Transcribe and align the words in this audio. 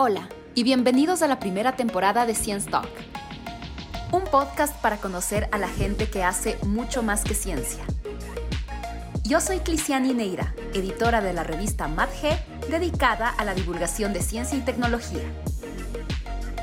Hola 0.00 0.28
y 0.54 0.62
bienvenidos 0.62 1.22
a 1.22 1.26
la 1.26 1.40
primera 1.40 1.74
temporada 1.74 2.24
de 2.24 2.36
Science 2.36 2.70
Talk, 2.70 2.88
un 4.12 4.22
podcast 4.22 4.80
para 4.80 4.98
conocer 4.98 5.48
a 5.50 5.58
la 5.58 5.66
gente 5.66 6.08
que 6.08 6.22
hace 6.22 6.56
mucho 6.62 7.02
más 7.02 7.24
que 7.24 7.34
ciencia. 7.34 7.82
Yo 9.24 9.40
soy 9.40 9.58
Cliciani 9.58 10.14
Neira, 10.14 10.54
editora 10.72 11.20
de 11.20 11.32
la 11.32 11.42
revista 11.42 11.88
MadG, 11.88 12.68
dedicada 12.70 13.28
a 13.28 13.44
la 13.44 13.54
divulgación 13.54 14.12
de 14.12 14.22
ciencia 14.22 14.56
y 14.56 14.60
tecnología. 14.60 15.24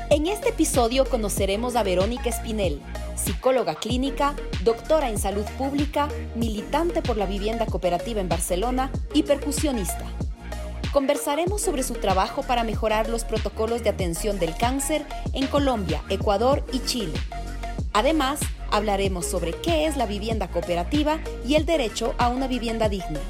En 0.08 0.28
este 0.28 0.48
episodio 0.48 1.04
conoceremos 1.04 1.76
a 1.76 1.82
Verónica 1.82 2.30
Espinel, 2.30 2.80
psicóloga 3.16 3.74
clínica, 3.74 4.34
doctora 4.64 5.10
en 5.10 5.18
salud 5.18 5.44
pública, 5.58 6.08
militante 6.36 7.02
por 7.02 7.18
la 7.18 7.26
vivienda 7.26 7.66
cooperativa 7.66 8.22
en 8.22 8.30
Barcelona 8.30 8.90
y 9.12 9.24
percusionista. 9.24 10.06
Conversaremos 10.96 11.60
sobre 11.60 11.82
su 11.82 11.92
trabajo 11.92 12.42
para 12.42 12.64
mejorar 12.64 13.10
los 13.10 13.24
protocolos 13.24 13.84
de 13.84 13.90
atención 13.90 14.38
del 14.38 14.56
cáncer 14.56 15.04
en 15.34 15.46
Colombia, 15.46 16.02
Ecuador 16.08 16.64
y 16.72 16.78
Chile. 16.86 17.12
Además, 17.92 18.40
hablaremos 18.70 19.26
sobre 19.26 19.52
qué 19.52 19.84
es 19.84 19.98
la 19.98 20.06
vivienda 20.06 20.48
cooperativa 20.48 21.20
y 21.46 21.56
el 21.56 21.66
derecho 21.66 22.14
a 22.16 22.30
una 22.30 22.48
vivienda 22.48 22.88
digna. 22.88 23.20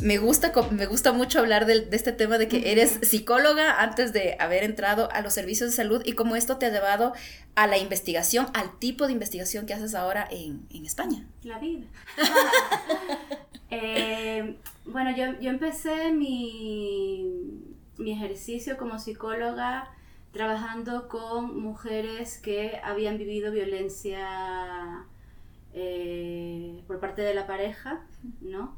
Me 0.00 0.16
gusta, 0.16 0.50
me 0.70 0.86
gusta 0.86 1.12
mucho 1.12 1.38
hablar 1.38 1.66
de, 1.66 1.86
este 1.92 2.12
tema 2.12 2.38
de 2.38 2.48
que 2.48 2.72
eres 2.72 3.00
psicóloga 3.02 3.82
antes 3.82 4.14
de 4.14 4.36
haber 4.40 4.64
entrado 4.64 5.10
a 5.12 5.20
los 5.20 5.34
servicios 5.34 5.68
de 5.68 5.76
salud 5.76 6.00
y 6.06 6.14
cómo 6.14 6.36
esto 6.36 6.56
te 6.56 6.64
ha 6.64 6.70
llevado 6.70 7.12
a 7.54 7.66
la 7.66 7.76
investigación, 7.76 8.46
al 8.54 8.78
tipo 8.78 9.06
de 9.06 9.12
investigación 9.12 9.66
que 9.66 9.74
haces 9.74 9.94
ahora 9.94 10.26
en, 10.30 10.66
en 10.70 10.86
España. 10.86 11.26
La 11.42 11.58
vida. 11.58 11.84
Eh, 13.74 14.58
bueno, 14.84 15.16
yo, 15.16 15.40
yo 15.40 15.48
empecé 15.48 16.12
mi, 16.12 17.24
mi, 17.96 18.12
ejercicio 18.12 18.76
como 18.76 18.98
psicóloga 18.98 19.88
trabajando 20.30 21.08
con 21.08 21.58
mujeres 21.58 22.36
que 22.36 22.78
habían 22.84 23.16
vivido 23.16 23.50
violencia 23.50 25.06
eh, 25.72 26.82
por 26.86 27.00
parte 27.00 27.22
de 27.22 27.32
la 27.32 27.46
pareja, 27.46 28.06
¿no? 28.42 28.76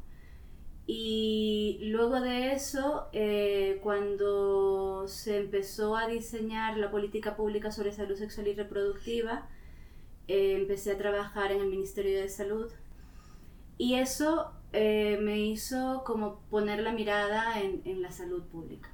Y 0.87 1.79
luego 1.81 2.21
de 2.21 2.53
eso, 2.53 3.09
eh, 3.11 3.81
cuando 3.83 5.09
se 5.09 5.39
empezó 5.39 5.97
a 5.97 6.07
diseñar 6.07 6.77
la 6.77 6.89
política 6.89 7.35
pública 7.35 7.69
sobre 7.69 7.91
salud 7.91 8.15
sexual 8.15 8.47
y 8.47 8.53
reproductiva, 8.53 9.49
empecé 10.29 10.93
a 10.93 10.97
trabajar 10.97 11.51
en 11.51 11.59
el 11.59 11.67
Ministerio 11.67 12.21
de 12.21 12.29
Salud. 12.29 12.71
Y 13.77 13.95
eso 13.95 14.53
eh, 14.75 15.17
me 15.21 15.39
hizo 15.39 16.03
como 16.05 16.41
poner 16.49 16.81
la 16.81 16.91
mirada 16.91 17.61
en, 17.61 17.81
en, 17.85 18.01
la 18.01 18.11
salud 18.11 18.43
pública. 18.43 18.89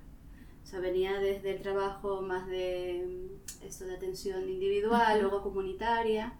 O 0.63 0.67
sea, 0.67 0.79
venía 0.79 1.19
desde 1.19 1.55
el 1.55 1.61
trabajo 1.61 2.21
más 2.21 2.47
de 2.47 3.03
mm, 3.07 3.65
esto 3.65 3.85
de 3.85 3.95
atención 3.95 4.47
individual, 4.47 5.19
luego 5.19 5.41
comunitaria. 5.41 6.33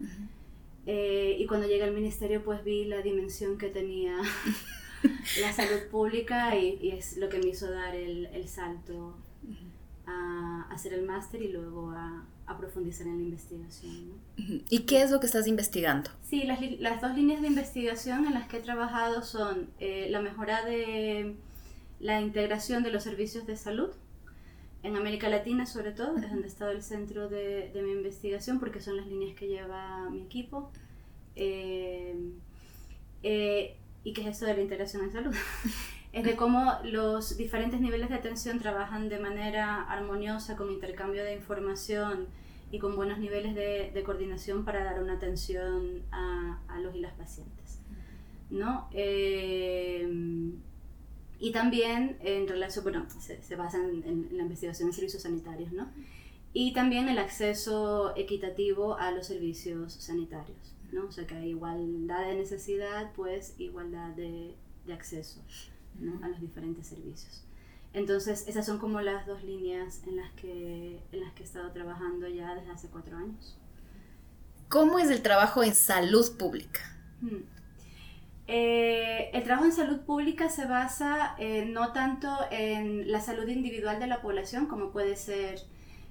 Eh, 0.85 1.35
y 1.39 1.45
cuando 1.47 1.67
llegué 1.67 1.83
al 1.83 1.93
ministerio, 1.93 2.43
pues 2.43 2.63
vi 2.63 2.85
la 2.85 3.01
dimensión 3.01 3.57
que 3.57 3.69
tenía 3.69 4.17
la 5.41 5.53
salud 5.53 5.89
pública 5.89 6.55
y, 6.55 6.79
y, 6.81 6.91
es 6.91 7.17
lo 7.17 7.27
que 7.29 7.39
me 7.39 7.47
hizo 7.47 7.69
dar 7.69 7.95
el, 7.95 8.27
el 8.27 8.47
salto 8.47 9.15
a 10.05 10.67
hacer 10.69 10.93
el 10.93 11.03
máster 11.03 11.41
y 11.41 11.49
luego 11.49 11.91
a, 11.91 12.25
a, 12.51 12.57
profundizar 12.57 13.07
en 13.07 13.17
la 13.17 13.23
investigación. 13.23 14.11
¿Y 14.69 14.79
qué 14.79 15.03
es 15.03 15.11
lo 15.11 15.19
que 15.19 15.25
estás 15.25 15.47
investigando? 15.47 16.09
Sí, 16.29 16.43
las, 16.43 16.59
las, 16.79 17.01
dos 17.01 17.15
líneas 17.15 17.41
de 17.41 17.47
investigación 17.47 18.25
en 18.25 18.33
las 18.33 18.47
que 18.47 18.57
he 18.57 18.61
trabajado 18.61 19.23
son 19.23 19.69
eh, 19.79 20.07
la 20.09 20.21
mejora 20.21 20.63
de 20.65 21.35
la 21.99 22.21
integración 22.21 22.83
de 22.83 22.91
los 22.91 23.03
servicios 23.03 23.45
de 23.45 23.55
salud 23.55 23.89
en 24.83 24.95
América 24.95 25.29
Latina 25.29 25.65
sobre 25.65 25.91
todo, 25.91 26.17
es 26.17 26.29
donde 26.29 26.45
ha 26.45 26.47
estado 26.47 26.71
el 26.71 26.81
centro 26.81 27.29
de, 27.29 27.69
de, 27.71 27.81
mi 27.83 27.91
investigación 27.91 28.59
porque 28.59 28.81
son 28.81 28.97
las 28.97 29.05
líneas 29.07 29.35
que 29.35 29.47
lleva 29.47 30.09
mi 30.09 30.21
equipo. 30.21 30.71
Eh, 31.35 32.15
eh, 33.23 33.77
¿Y 34.03 34.13
qué 34.13 34.21
es 34.21 34.27
esto 34.27 34.45
de 34.45 34.55
la 34.55 34.61
integración 34.61 35.03
en 35.03 35.11
salud? 35.11 35.35
es 36.13 36.23
de 36.23 36.35
cómo 36.35 36.79
los 36.83 37.37
diferentes 37.37 37.79
niveles 37.79 38.09
de 38.09 38.15
atención 38.15 38.59
trabajan 38.59 39.09
de 39.09 39.19
manera 39.19 39.83
armoniosa 39.83 40.55
con 40.55 40.71
intercambio 40.71 41.23
de 41.23 41.35
información 41.35 42.27
y 42.71 42.79
con 42.79 42.95
buenos 42.95 43.19
niveles 43.19 43.53
de, 43.55 43.91
de 43.93 44.03
coordinación 44.03 44.65
para 44.65 44.83
dar 44.83 45.01
una 45.01 45.13
atención 45.13 46.03
a, 46.11 46.59
a, 46.67 46.79
los 46.79 46.95
y 46.95 46.99
las 46.99 47.13
pacientes. 47.13 47.79
¿no? 48.49 48.87
Eh, 48.91 50.07
y 51.39 51.51
también 51.51 52.17
en 52.21 52.47
relación, 52.47 52.83
bueno, 52.83 53.05
se, 53.09 53.41
se 53.41 53.55
basa 53.55 53.77
en, 53.77 54.03
en, 54.05 54.37
la 54.37 54.43
investigación 54.43 54.89
en 54.89 54.93
servicios 54.93 55.23
sanitarios, 55.23 55.71
¿no? 55.71 55.87
Y 56.53 56.73
también 56.73 57.07
el 57.07 57.17
acceso 57.17 58.13
equitativo 58.17 58.97
a 58.97 59.11
los 59.11 59.25
servicios 59.25 59.93
sanitarios, 59.93 60.75
¿no? 60.91 61.05
O 61.05 61.11
sea, 61.11 61.25
que 61.25 61.35
hay 61.35 61.49
igualdad 61.51 62.27
de 62.27 62.35
necesidad, 62.35 63.11
pues 63.15 63.55
igualdad 63.57 64.09
de, 64.09 64.53
de 64.85 64.93
acceso. 64.93 65.41
¿no? 65.99 66.23
a 66.23 66.29
los 66.29 66.41
diferentes 66.41 66.87
servicios. 66.87 67.43
Entonces, 67.93 68.47
esas 68.47 68.65
son 68.65 68.79
como 68.79 69.01
las 69.01 69.25
dos 69.25 69.43
líneas 69.43 70.01
en 70.07 70.17
las 70.17 70.31
que, 70.33 70.99
en 71.11 71.19
las 71.19 71.33
que 71.33 71.43
he 71.43 71.45
estado 71.45 71.71
trabajando 71.71 72.27
ya 72.27 72.55
desde 72.55 72.71
hace 72.71 72.87
cuatro 72.87 73.17
años. 73.17 73.57
¿Cómo 74.69 74.99
es 74.99 75.09
el 75.09 75.21
trabajo 75.21 75.63
en 75.63 75.75
salud 75.75 76.37
pública? 76.37 76.79
Hmm. 77.19 77.43
Eh, 78.47 79.29
el 79.33 79.43
trabajo 79.43 79.65
en 79.65 79.73
salud 79.73 79.99
pública 80.01 80.49
se 80.49 80.65
basa 80.65 81.35
eh, 81.37 81.65
no 81.65 81.93
tanto 81.93 82.29
en 82.49 83.11
la 83.11 83.21
salud 83.21 83.47
individual 83.47 83.99
de 83.99 84.07
la 84.07 84.21
población, 84.21 84.67
como 84.67 84.91
puede 84.91 85.15
ser 85.15 85.61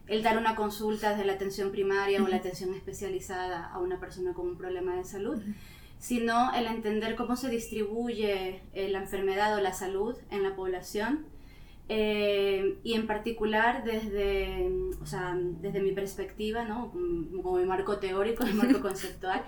el 0.06 0.22
dar 0.22 0.36
una 0.38 0.56
consulta 0.56 1.10
desde 1.10 1.24
la 1.24 1.34
atención 1.34 1.70
primaria 1.70 2.20
uh 2.20 2.22
-huh. 2.22 2.26
o 2.26 2.30
la 2.30 2.36
atención 2.36 2.74
especializada 2.74 3.68
a 3.68 3.78
una 3.78 3.98
persona 4.00 4.34
con 4.34 4.46
un 4.46 4.56
problema 4.56 4.96
de 4.96 5.04
salud, 5.04 5.36
uh 5.36 5.40
-huh 5.40 5.54
sino 6.00 6.52
el 6.54 6.66
entender 6.66 7.14
cómo 7.14 7.36
se 7.36 7.50
distribuye 7.50 8.62
eh, 8.72 8.88
la 8.88 9.00
enfermedad 9.00 9.54
o 9.54 9.60
la 9.60 9.74
salud 9.74 10.16
en 10.30 10.42
la 10.42 10.56
población 10.56 11.26
eh, 11.92 12.78
y 12.84 12.94
en 12.94 13.08
particular 13.08 13.82
desde, 13.82 14.70
o 15.02 15.06
sea, 15.06 15.36
desde 15.36 15.80
mi 15.80 15.90
perspectiva, 15.90 16.64
¿no? 16.64 16.92
como 16.92 17.56
mi 17.56 17.64
marco 17.64 17.98
teórico, 17.98 18.46
mi 18.46 18.52
marco 18.52 18.80
conceptual, 18.88 19.42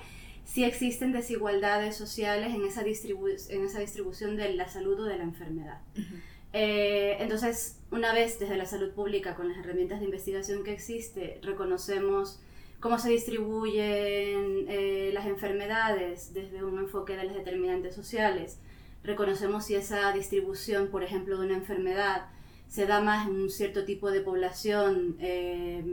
si 0.44 0.64
existen 0.64 1.12
desigualdades 1.12 1.94
sociales 1.94 2.52
en 2.52 2.64
esa, 2.64 2.82
distribu 2.82 3.28
en 3.28 3.64
esa 3.64 3.78
distribución 3.78 4.36
de 4.36 4.54
la 4.54 4.66
salud 4.66 4.98
o 4.98 5.04
de 5.04 5.19
la 5.19 5.22
enfermedad. 5.22 5.82
Uh 5.97 6.00
-huh. 6.00 6.20
eh, 6.52 7.16
entonces, 7.20 7.78
una 7.92 8.12
vez 8.12 8.41
desde 8.41 8.56
la 8.56 8.66
salud 8.66 8.91
pública, 8.91 9.36
con 9.36 9.48
las 9.48 9.58
herramientas 9.58 10.00
de 10.00 10.06
investigación 10.06 10.64
que 10.64 10.72
existe, 10.72 11.38
reconocemos 11.42 12.41
cómo 12.81 12.98
se 12.98 13.10
distribuyen 13.10 14.66
eh, 14.69 15.10
las 15.14 15.26
enfermedades 15.26 16.34
desde 16.34 16.64
un 16.64 16.76
enfoque 16.81 17.16
de 17.16 17.22
las 17.22 17.36
determinantes 17.36 17.94
sociales. 17.94 18.58
Reconocemos 19.04 19.64
si 19.64 19.74
esa 19.74 20.12
distribución, 20.12 20.88
por 20.88 21.02
ejemplo, 21.02 21.38
de 21.38 21.46
una 21.46 21.56
enfermedad 21.56 22.26
se 22.68 22.86
da 22.86 23.00
más 23.00 23.28
en 23.28 23.34
un 23.34 23.50
cierto 23.50 23.84
tipo 23.84 24.10
de 24.10 24.20
población 24.20 25.16
eh, 25.20 25.84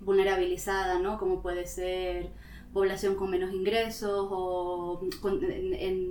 vulnerabilizada, 0.00 0.98
¿no? 0.98 1.18
como 1.18 1.40
puede 1.40 1.66
ser 1.66 2.30
población 2.74 3.14
con 3.14 3.30
menos 3.30 3.54
ingresos 3.54 4.28
o 4.30 5.00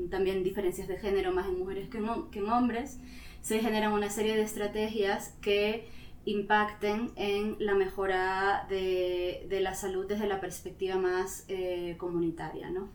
también 0.10 0.44
diferencias 0.44 0.88
de 0.88 0.98
género 0.98 1.34
más 1.34 1.48
en 1.48 1.60
mujeres 1.60 1.90
que 1.90 1.98
en, 2.00 2.50
hombres, 2.50 3.00
se 3.42 3.60
generan 3.60 3.92
una 3.92 4.10
serie 4.10 4.36
de 4.36 4.44
estrategias 4.44 5.36
que 5.42 5.90
impacten 6.26 7.12
en 7.18 7.58
la 7.60 7.76
mejora 7.76 8.66
de, 8.70 9.46
de, 9.50 9.60
la 9.60 9.76
salud 9.76 10.08
desde 10.08 10.26
la 10.26 10.40
perspectiva 10.40 10.96
más 10.96 11.44
eh, 11.50 11.98
comunitaria, 12.00 12.70
¿no? 12.70 12.90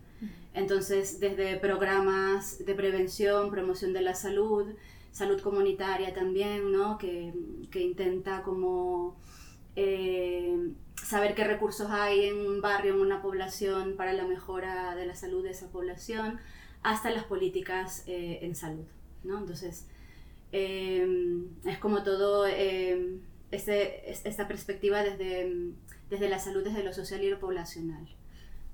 Entonces, 0.53 1.19
desde 1.19 1.57
programas 1.57 2.65
de 2.65 2.75
prevención, 2.75 3.51
promoción 3.51 3.93
de 3.93 4.01
la 4.01 4.15
salud, 4.15 4.65
salud 5.11 5.39
comunitaria 5.41 6.13
también, 6.13 6.71
¿no? 6.71 6.97
Que, 6.97 7.33
que 7.71 7.81
intenta 7.81 8.41
como 8.43 9.17
eh, 9.75 10.73
saber 10.95 11.35
qué 11.35 11.43
recursos 11.43 11.89
hay 11.89 12.25
en 12.25 12.37
un 12.37 12.61
barrio, 12.61 12.93
en 12.95 13.01
una 13.01 13.21
población 13.21 13.95
para 13.95 14.13
la 14.13 14.25
mejora 14.25 14.95
de 14.95 15.05
la 15.05 15.15
salud 15.15 15.43
de 15.43 15.51
esa 15.51 15.69
población, 15.69 16.39
hasta 16.83 17.09
las 17.09 17.23
políticas 17.23 18.03
eh, 18.07 18.39
en 18.41 18.55
salud, 18.55 18.85
¿no? 19.23 19.37
Entonces, 19.37 19.87
eh, 20.51 21.07
es 21.65 21.77
como 21.77 22.03
todo 22.03 22.47
eh, 22.47 23.19
este, 23.51 24.11
esta 24.11 24.47
perspectiva 24.47 25.03
desde, 25.03 25.73
desde 26.09 26.29
la 26.29 26.39
salud, 26.39 26.63
desde 26.63 26.83
lo 26.83 26.93
social 26.93 27.23
y 27.23 27.29
lo 27.29 27.39
poblacional, 27.39 28.07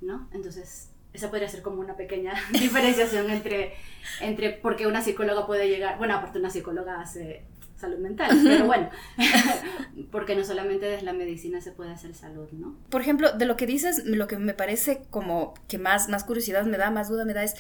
¿no? 0.02 0.30
Entonces, 0.32 0.92
esa 1.16 1.30
podría 1.30 1.50
ser 1.50 1.62
como 1.62 1.80
una 1.80 1.96
pequeña 1.96 2.34
diferenciación 2.52 3.30
entre, 3.30 3.74
entre 4.22 4.52
por 4.52 4.76
qué 4.76 4.88
una 4.88 5.02
psicóloga 5.02 5.46
puede 5.46 5.68
llegar, 5.68 5.98
bueno, 5.98 6.16
aparte 6.16 6.40
una 6.40 6.50
psicóloga 6.50 7.02
hace 7.02 7.44
salud 7.78 7.98
mental, 7.98 8.40
pero 8.44 8.66
bueno, 8.66 8.90
porque 10.12 10.36
no 10.36 10.44
solamente 10.44 10.86
desde 10.86 11.04
la 11.04 11.14
medicina 11.14 11.62
se 11.62 11.72
puede 11.72 11.92
hacer 11.92 12.14
salud, 12.16 12.50
¿no? 12.52 12.76
Por 12.90 13.02
ejemplo, 13.02 13.34
de 13.34 13.46
lo 13.46 13.58
que 13.58 13.66
dices, 13.66 14.06
lo 14.06 14.28
que 14.28 14.38
me 14.38 14.54
parece 14.54 15.04
como 15.10 15.54
que 15.68 15.78
más, 15.78 16.10
más 16.10 16.24
curiosidad 16.24 16.66
me 16.66 16.78
da, 16.78 16.90
más 16.90 17.10
duda 17.10 17.26
me 17.26 17.34
da 17.34 17.44
es 17.44 17.56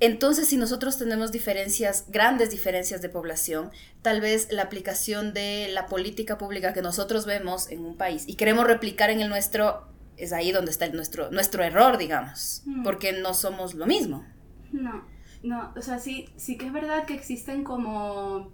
Entonces, 0.00 0.48
si 0.48 0.56
nosotros 0.56 0.96
tenemos 0.96 1.32
diferencias, 1.32 2.04
grandes 2.08 2.50
diferencias 2.50 3.02
de 3.02 3.08
población, 3.08 3.70
tal 4.02 4.20
vez 4.20 4.52
la 4.52 4.62
aplicación 4.62 5.34
de 5.34 5.68
la 5.72 5.86
política 5.86 6.38
pública 6.38 6.72
que 6.72 6.82
nosotros 6.82 7.26
vemos 7.26 7.68
en 7.70 7.84
un 7.84 7.96
país 7.96 8.24
y 8.26 8.34
queremos 8.34 8.66
replicar 8.66 9.10
en 9.10 9.20
el 9.20 9.28
nuestro, 9.28 9.88
es 10.18 10.32
ahí 10.32 10.52
donde 10.52 10.70
está 10.70 10.88
nuestro, 10.88 11.30
nuestro 11.30 11.62
error, 11.62 11.96
digamos, 11.98 12.62
Mm. 12.66 12.82
porque 12.82 13.12
no 13.12 13.34
somos 13.34 13.74
lo 13.74 13.86
mismo. 13.86 14.24
No, 14.72 15.04
no, 15.42 15.72
o 15.76 15.82
sea, 15.82 15.98
sí, 15.98 16.28
sí 16.36 16.56
que 16.58 16.66
es 16.66 16.72
verdad 16.72 17.04
que 17.06 17.14
existen 17.14 17.64
como 17.64 18.50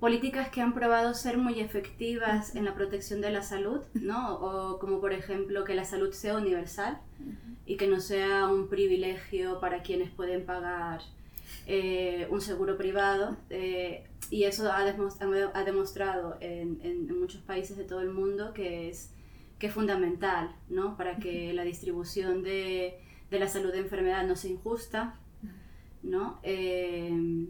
políticas 0.00 0.50
que 0.50 0.60
han 0.60 0.74
probado 0.74 1.14
ser 1.14 1.38
muy 1.38 1.58
efectivas 1.60 2.54
en 2.54 2.64
la 2.66 2.74
protección 2.74 3.20
de 3.20 3.30
la 3.30 3.42
salud, 3.42 3.80
¿no? 3.94 4.34
O 4.36 4.78
como 4.78 5.00
por 5.00 5.12
ejemplo 5.12 5.64
que 5.64 5.74
la 5.74 5.84
salud 5.84 6.12
sea 6.12 6.36
universal 6.36 6.98
y 7.64 7.76
que 7.78 7.86
no 7.86 8.00
sea 8.00 8.46
un 8.48 8.68
privilegio 8.68 9.58
para 9.58 9.82
quienes 9.82 10.10
pueden 10.10 10.44
pagar 10.44 11.00
eh, 11.68 12.28
un 12.30 12.40
seguro 12.40 12.76
privado. 12.76 13.36
eh, 13.50 14.04
y 14.30 14.44
eso 14.44 14.70
ha, 14.72 14.84
demos- 14.84 15.16
ha 15.54 15.64
demostrado 15.64 16.36
en- 16.40 16.78
en 16.82 17.18
muchos 17.20 17.40
países 17.42 17.76
de 17.76 17.84
todo 17.84 18.00
el 18.00 18.10
mundo 18.10 18.52
que 18.52 18.88
es, 18.88 19.10
que 19.58 19.68
es 19.68 19.72
fundamental, 19.72 20.54
¿no? 20.68 20.96
Para 20.96 21.16
que 21.18 21.52
la 21.54 21.64
distribución 21.64 22.42
de, 22.42 22.98
de 23.30 23.38
la 23.38 23.48
salud 23.48 23.72
de 23.72 23.78
enfermedad 23.80 24.26
no 24.26 24.36
sea 24.36 24.50
injusta, 24.50 25.16
¿no? 26.02 26.38
Eh, 26.42 27.46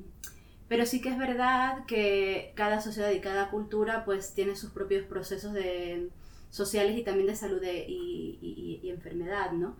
pero 0.68 0.84
sí 0.86 1.00
que 1.00 1.10
es 1.10 1.18
verdad 1.18 1.84
que 1.86 2.52
cada 2.56 2.80
sociedad 2.80 3.10
y 3.12 3.20
cada 3.20 3.50
cultura 3.50 4.04
pues 4.04 4.34
tiene 4.34 4.56
sus 4.56 4.70
propios 4.70 5.04
procesos 5.06 5.52
de, 5.52 6.08
sociales 6.50 6.96
y 6.98 7.02
también 7.04 7.28
de 7.28 7.36
salud 7.36 7.60
de- 7.60 7.86
y, 7.88 8.38
y- 8.42 8.80
y 8.82 8.90
enfermedad, 8.90 9.52
¿no? 9.52 9.76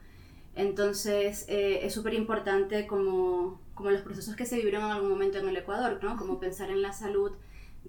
Entonces 0.55 1.44
eh, 1.49 1.81
es 1.82 1.93
súper 1.94 2.14
importante 2.14 2.87
como, 2.87 3.61
como 3.75 3.90
los 3.90 4.00
procesos 4.02 4.37
que 4.37 4.46
se 4.46 4.56
vivieron 4.56 4.84
en 4.84 4.90
algún 4.93 5.11
momento 5.11 5.38
en 5.38 5.49
el 5.49 5.56
Ecuador, 5.56 5.99
¿no? 6.02 6.17
Como 6.17 6.40
pensar 6.40 6.70
en 6.70 6.82
la 6.82 6.93
salud 6.93 7.32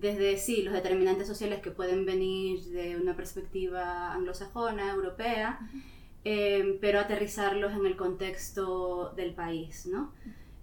desde, 0.01 0.37
sí, 0.37 0.61
los 0.63 0.73
determinantes 0.73 1.27
sociales 1.27 1.61
que 1.61 1.71
pueden 1.71 2.05
venir 2.05 2.61
de 2.65 2.97
una 2.97 3.15
perspectiva 3.15 4.13
anglosajona, 4.13 4.91
europea, 4.91 5.59
eh, 6.23 6.77
pero 6.81 6.99
aterrizarlos 6.99 7.73
en 7.73 7.85
el 7.85 7.95
contexto 7.95 9.13
del 9.15 9.33
país, 9.33 9.85
¿no? 9.85 10.13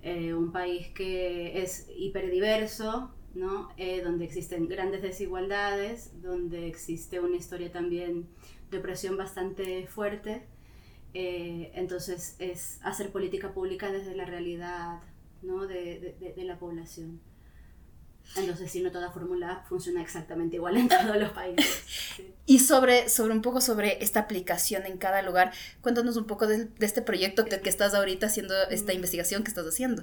Eh, 0.03 0.35
un 0.35 0.53
país 0.53 0.89
que 0.95 1.63
es 1.63 1.89
hiperdiverso, 1.97 3.11
¿no? 3.35 3.71
Eh, 3.77 4.03
donde 4.03 4.25
existen 4.27 4.69
grandes 4.69 5.03
desigualdades, 5.03 6.21
donde 6.23 6.67
existe 6.69 7.21
una 7.21 7.37
historia 7.37 7.73
también 7.73 8.27
de 8.71 8.79
opresión 8.79 9.17
bastante 9.17 9.87
fuerte. 9.87 10.47
Eh, 11.15 11.71
entonces 11.75 12.37
es 12.41 12.81
hacer 12.83 13.11
política 13.13 13.55
pública 13.55 13.93
desde 13.93 14.17
la 14.17 14.25
realidad 14.27 15.01
¿no? 15.43 15.67
de, 15.67 16.01
de- 16.01 16.17
de- 16.21 16.33
de 16.35 16.45
la 16.45 16.59
población. 16.59 17.21
Entonces, 18.37 18.71
si 18.71 18.83
no 18.83 18.91
toda 18.91 19.11
fórmula 19.13 19.65
funciona 19.69 20.03
exactamente 20.03 20.57
igual 20.57 20.77
en 20.77 20.89
todos 20.89 21.17
los 21.17 21.31
países. 21.31 21.67
Sí. 22.17 22.35
Y 22.47 22.59
sobre, 22.61 23.09
sobre 23.09 23.33
un 23.33 23.43
poco 23.43 23.61
sobre 23.61 24.03
esta 24.03 24.21
aplicación 24.21 24.87
en 24.87 24.99
cada 24.99 25.23
lugar, 25.23 25.53
cuéntanos 25.81 26.17
un 26.17 26.27
poco 26.27 26.47
de, 26.47 26.67
de 26.67 26.87
este 26.87 27.03
proyecto 27.03 27.45
que, 27.45 27.61
que 27.61 27.69
estás 27.71 27.95
ahorita 27.95 28.27
haciendo, 28.27 28.55
esta 28.71 28.93
Mm. 28.93 28.97
investigación 28.97 29.43
que 29.45 29.49
estás 29.51 29.67
haciendo. 29.67 30.03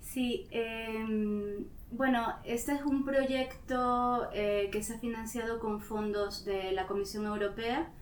Sí, 0.00 0.48
em, 0.50 1.66
bueno, 1.92 2.36
este 2.44 2.72
es 2.72 2.82
un 2.82 3.04
proyecto 3.04 4.28
eh, 4.32 4.68
que 4.72 4.82
se 4.82 4.94
ha 4.94 4.98
financiado 4.98 5.58
con 5.60 5.80
fondos 5.80 6.44
de 6.44 6.72
la 6.72 6.86
Comisión 6.86 7.26
Europea 7.26 7.92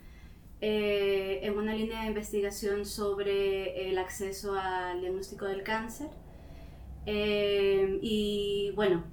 eh, 0.60 1.40
en 1.42 1.56
una 1.56 1.74
línea 1.74 2.02
de 2.02 2.08
investigación 2.08 2.84
sobre 2.86 3.88
el 3.90 3.98
acceso 3.98 4.54
al 4.54 5.00
diagnóstico 5.00 5.44
del 5.46 5.62
cáncer. 5.62 6.08
Em, 7.06 7.98
y 8.02 8.72
bueno, 8.74 9.04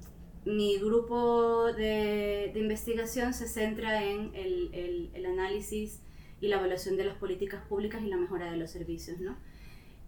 mi 0.46 0.78
grupo 0.78 1.72
de, 1.72 2.52
investigación 2.54 3.34
se 3.34 3.46
centra 3.46 4.02
en 4.02 4.32
el 4.34 5.26
análisis 5.26 6.00
y 6.40 6.48
la 6.48 6.56
evaluación 6.56 6.96
de 6.96 7.04
las 7.04 7.16
políticas 7.16 7.64
públicas 7.66 8.02
y 8.02 8.08
la 8.08 8.16
mejora 8.16 8.50
de 8.50 8.56
los 8.56 8.70
servicios, 8.70 9.20
¿no? 9.20 9.36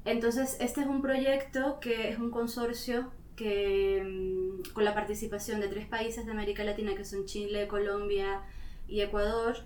Entonces, 0.05 0.57
este 0.61 0.81
es 0.81 0.87
un 0.87 1.03
proyecto 1.03 1.81
que 1.81 2.09
es 2.11 2.19
un 2.19 2.31
consorcio 2.31 3.11
que, 3.37 4.03
mm, 4.05 4.73
con 4.73 4.85
la 4.85 4.95
participación 4.95 5.61
de 5.61 5.69
tres 5.69 5.87
países 5.87 6.27
de 6.27 6.33
América 6.33 6.65
Latina, 6.65 6.95
que 6.95 7.05
son 7.05 7.27
Chile, 7.27 7.69
Colombia 7.69 8.43
y 8.89 9.01
Ecuador, 9.01 9.57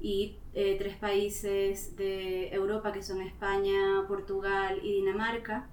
y 0.00 0.36
eh, 0.54 0.76
tres 0.78 0.96
países 0.96 1.96
de 1.96 2.48
Europa, 2.52 2.92
que 2.92 3.02
son 3.02 3.22
España, 3.22 4.04
Portugal 4.06 4.80
y 4.82 4.92
Dinamarca, 4.92 5.68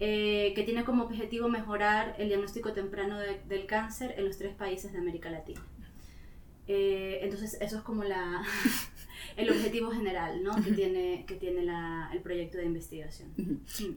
eh, 0.00 0.52
que 0.54 0.62
tiene 0.62 0.84
como 0.84 1.04
objetivo 1.04 1.48
mejorar 1.48 2.14
el 2.18 2.28
diagnóstico 2.28 2.72
temprano 2.72 3.18
de- 3.18 3.40
del 3.48 3.66
cáncer 3.66 4.14
en 4.18 4.24
los 4.26 4.36
tres 4.38 4.54
países 4.54 4.92
de 4.92 4.98
América 4.98 5.30
Latina. 5.30 5.62
Eh, 6.68 7.20
entonces, 7.22 7.56
eso 7.60 7.76
es 7.76 7.82
como 7.82 8.02
la, 8.04 8.42
el 9.36 9.50
objetivo 9.50 9.90
general 9.92 10.42
¿no? 10.42 10.54
que 10.62 10.72
tiene, 10.72 11.24
que 11.26 11.36
tiene 11.36 11.62
la- 11.62 12.10
el 12.12 12.20
proyecto 12.20 12.58
de 12.58 12.64
investigación. 12.64 13.32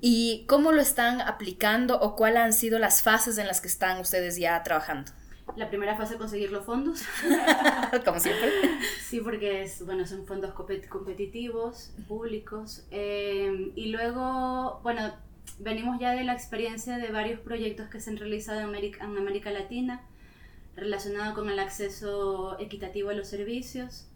¿Y 0.01 0.45
cómo 0.47 0.71
lo 0.71 0.79
están 0.81 1.19
aplicando 1.21 1.99
o 1.99 2.15
cuáles 2.15 2.39
han 2.39 2.53
sido 2.53 2.77
las 2.79 3.01
fases 3.01 3.37
en 3.39 3.47
las 3.47 3.59
que 3.59 3.67
están 3.67 3.99
ustedes 3.99 4.37
ya 4.37 4.61
trabajando? 4.63 5.11
La 5.55 5.67
primera 5.67 5.97
fase 5.97 6.13
es 6.13 6.19
conseguir 6.19 6.51
los 6.51 6.63
fondos. 6.63 7.01
Como 8.05 8.19
siempre. 8.19 8.51
Sí, 9.01 9.19
porque 9.19 9.63
es, 9.63 9.83
bueno, 9.83 10.05
son 10.05 10.27
fondos 10.27 10.53
compet- 10.53 10.87
competitivos, 10.87 11.91
públicos. 12.07 12.85
eh, 12.91 13.71
y 13.75 13.87
luego, 13.87 14.79
bueno, 14.83 15.11
venimos 15.59 15.99
ya 15.99 16.11
de 16.11 16.23
la 16.23 16.33
experiencia 16.33 16.97
de 16.97 17.11
varios 17.11 17.39
proyectos 17.41 17.89
que 17.89 17.99
se 17.99 18.09
han 18.09 18.17
realizado 18.17 18.59
en 18.59 18.65
América, 18.67 19.03
en 19.05 19.17
América 19.17 19.51
Latina 19.51 20.01
relacionado 20.75 21.33
con 21.33 21.49
el 21.49 21.59
acceso 21.59 22.57
equitativo 22.59 23.09
a 23.09 23.13
los 23.13 23.27
servicios. 23.27 24.07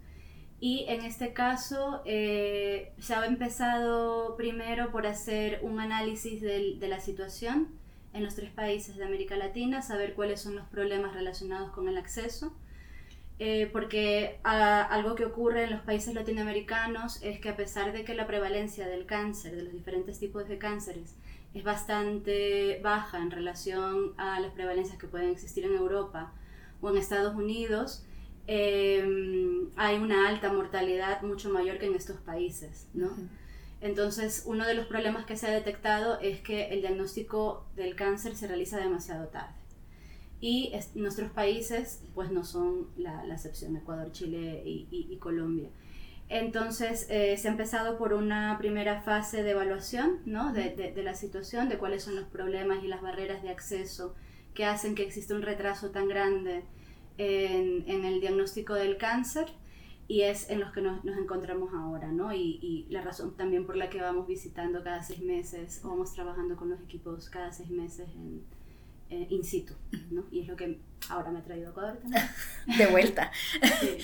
Y 0.60 0.86
en 0.88 1.04
este 1.04 1.34
caso 1.34 2.00
eh, 2.06 2.92
se 2.98 3.14
ha 3.14 3.26
empezado 3.26 4.34
primero 4.36 4.90
por 4.90 5.06
hacer 5.06 5.58
un 5.62 5.78
análisis 5.80 6.40
del- 6.40 6.78
de 6.80 6.88
la 6.88 7.00
situación 7.00 7.68
en 8.14 8.22
los 8.24 8.34
tres 8.36 8.50
países 8.50 8.96
de 8.96 9.04
América 9.04 9.36
Latina, 9.36 9.82
saber 9.82 10.14
cuáles 10.14 10.40
son 10.40 10.54
los 10.56 10.66
problemas 10.68 11.12
relacionados 11.14 11.70
con 11.72 11.88
el 11.88 11.98
acceso. 11.98 12.54
Eh, 13.40 13.68
porque 13.72 14.38
ah, 14.44 14.82
algo 14.82 15.16
que 15.16 15.24
ocurre 15.24 15.64
en 15.64 15.70
los 15.72 15.80
países 15.80 16.14
latinoamericanos 16.14 17.20
es 17.22 17.40
que 17.40 17.48
a 17.48 17.56
pesar 17.56 17.92
de 17.92 18.04
que 18.04 18.14
la 18.14 18.28
prevalencia 18.28 18.86
del 18.86 19.06
cáncer, 19.06 19.56
de 19.56 19.64
los 19.64 19.72
diferentes 19.72 20.20
tipos 20.20 20.46
de 20.48 20.56
cánceres, 20.56 21.16
es 21.54 21.64
bastante 21.64 22.80
baja 22.82 23.18
en 23.18 23.30
relación 23.30 24.12
a 24.16 24.40
las 24.40 24.52
prevalencias 24.52 24.98
que 24.98 25.06
pueden 25.06 25.30
existir 25.30 25.64
en 25.64 25.74
Europa 25.74 26.32
o 26.80 26.90
en 26.90 26.96
Estados 26.98 27.34
Unidos, 27.34 28.04
eh, 28.46 29.02
hay 29.76 29.96
una 29.98 30.28
alta 30.28 30.52
mortalidad 30.52 31.22
mucho 31.22 31.50
mayor 31.50 31.78
que 31.78 31.86
en 31.86 31.94
estos 31.94 32.18
países, 32.20 32.88
¿no? 32.94 33.08
Entonces, 33.80 34.44
uno 34.46 34.66
de 34.66 34.74
los 34.74 34.86
problemas 34.86 35.26
que 35.26 35.36
se 35.36 35.46
ha 35.46 35.50
detectado 35.50 36.18
es 36.20 36.40
que 36.40 36.68
el 36.68 36.80
diagnóstico 36.80 37.66
del 37.76 37.94
cáncer 37.96 38.34
se 38.36 38.46
realiza 38.48 38.78
demasiado 38.78 39.28
tarde. 39.28 39.54
Y 40.40 40.70
es- 40.74 40.94
nuestros 40.96 41.30
países, 41.30 42.02
pues 42.14 42.30
no 42.30 42.44
son 42.44 42.88
la, 42.96 43.24
la 43.24 43.34
excepción, 43.34 43.76
Ecuador, 43.76 44.10
Chile 44.12 44.62
y, 44.64 44.86
y- 44.90 45.08
y 45.12 45.16
Colombia. 45.18 45.68
Entonces, 46.28 47.06
eh, 47.10 47.36
se 47.36 47.48
ha 47.48 47.50
empezado 47.50 47.98
por 47.98 48.14
una 48.14 48.56
primera 48.58 49.02
fase 49.02 49.42
de 49.42 49.50
evaluación 49.50 50.20
¿no? 50.24 50.52
de, 50.52 50.70
de- 50.74 50.92
de 50.92 51.02
la 51.02 51.14
situación, 51.14 51.68
de 51.68 51.76
cuáles 51.78 52.02
son 52.02 52.16
los 52.16 52.24
problemas 52.24 52.82
y 52.82 52.88
las 52.88 53.02
barreras 53.02 53.42
de 53.42 53.50
acceso 53.50 54.14
que 54.54 54.64
hacen 54.64 54.94
que 54.94 55.02
exista 55.04 55.34
un 55.34 55.42
retraso 55.42 55.90
tan 55.90 56.08
grande 56.08 56.64
en, 57.18 57.84
en 57.88 58.04
el 58.04 58.20
diagnóstico 58.20 58.74
del 58.74 58.96
cáncer 58.96 59.46
y 60.08 60.22
es 60.22 60.50
en 60.50 60.60
los 60.60 60.72
que 60.72 60.80
nos, 60.80 61.04
nos 61.04 61.16
encontramos 61.18 61.72
ahora, 61.74 62.08
¿no? 62.12 62.32
Y, 62.32 62.58
y 62.62 62.86
la 62.90 63.00
razón 63.02 63.36
también 63.36 63.64
por 63.66 63.76
la 63.76 63.88
que 63.90 64.00
vamos 64.00 64.26
visitando 64.26 64.82
cada 64.82 65.02
seis 65.02 65.20
meses 65.22 65.80
o 65.84 65.88
vamos 65.90 66.12
trabajando 66.14 66.56
con 66.56 66.68
los 66.70 66.80
equipos 66.80 67.28
cada 67.30 67.52
seis 67.52 67.70
meses 67.70 68.08
en, 68.14 68.42
eh, 69.10 69.26
in 69.30 69.44
situ, 69.44 69.74
¿no? 70.10 70.24
Y 70.30 70.40
es 70.40 70.48
lo 70.48 70.56
que 70.56 70.78
ahora 71.08 71.30
me 71.30 71.38
ha 71.38 71.42
traído 71.42 71.68
a 71.68 71.70
Ecuador 71.70 71.98
también. 71.98 72.22
De 72.78 72.86
vuelta. 72.86 73.30
Sí. 73.80 73.98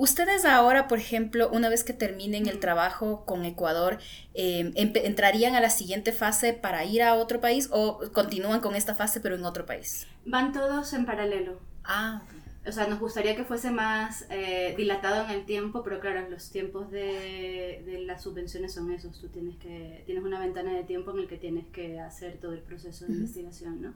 Ustedes 0.00 0.44
ahora, 0.46 0.88
por 0.88 0.98
ejemplo, 0.98 1.50
una 1.52 1.68
vez 1.68 1.84
que 1.84 1.92
terminen 1.92 2.46
el 2.48 2.58
trabajo 2.58 3.24
con 3.26 3.44
Ecuador, 3.44 3.98
eh, 4.34 4.72
empe- 4.76 5.04
¿entrarían 5.04 5.54
a 5.56 5.60
la 5.60 5.68
siguiente 5.70 6.12
fase 6.12 6.54
para 6.54 6.84
ir 6.84 7.02
a 7.02 7.14
otro 7.14 7.40
país 7.40 7.68
o 7.70 8.00
continúan 8.12 8.60
con 8.60 8.74
esta 8.74 8.94
fase 8.94 9.20
pero 9.20 9.34
en 9.36 9.44
otro 9.44 9.66
país? 9.66 10.06
Van 10.24 10.52
todos 10.52 10.92
en 10.94 11.04
paralelo. 11.04 11.60
Ah, 11.84 12.22
O 12.66 12.72
sea, 12.72 12.86
nos 12.86 12.98
gustaría 13.00 13.34
que 13.36 13.44
fuese 13.44 13.70
más 13.70 14.26
eh, 14.30 14.74
dilatado 14.76 15.24
en 15.24 15.30
el 15.30 15.44
tiempo, 15.46 15.82
pero 15.82 15.98
claro, 15.98 16.28
los 16.28 16.50
tiempos 16.50 16.90
de, 16.90 17.82
de 17.86 18.00
las 18.06 18.22
subvenciones 18.22 18.74
son 18.74 18.92
esos. 18.92 19.18
Tú 19.20 19.28
tienes 19.28 19.56
que 19.56 20.02
tienes 20.06 20.24
una 20.24 20.38
ventana 20.38 20.72
de 20.74 20.84
tiempo 20.84 21.10
en 21.12 21.18
el 21.20 21.26
que 21.26 21.36
tienes 21.38 21.66
que 21.72 22.00
hacer 22.00 22.38
todo 22.38 22.52
el 22.52 22.60
proceso 22.60 23.06
de 23.06 23.12
investigación, 23.12 23.80
¿no? 23.80 23.94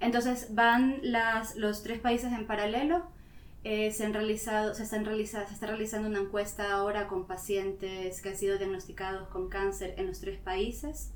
Entonces 0.00 0.54
van 0.54 1.00
las, 1.02 1.56
los 1.56 1.82
tres 1.82 2.00
países 2.00 2.32
en 2.32 2.46
paralelo. 2.46 2.96
Eh, 3.64 3.90
se 3.92 4.04
han 4.04 4.14
realizado, 4.14 4.74
se 4.74 4.84
están 4.84 5.04
realiza- 5.04 5.46
se 5.46 5.54
está 5.54 5.66
realizando 5.66 6.08
una 6.08 6.20
encuesta 6.20 6.72
ahora 6.72 7.08
con 7.08 7.26
pacientes 7.26 8.22
que 8.22 8.28
han 8.30 8.36
sido 8.36 8.56
diagnosticados 8.58 9.28
con 9.28 9.48
cáncer 9.48 9.94
en 9.98 10.06
los 10.06 10.20
tres 10.20 10.38
países. 10.38 11.12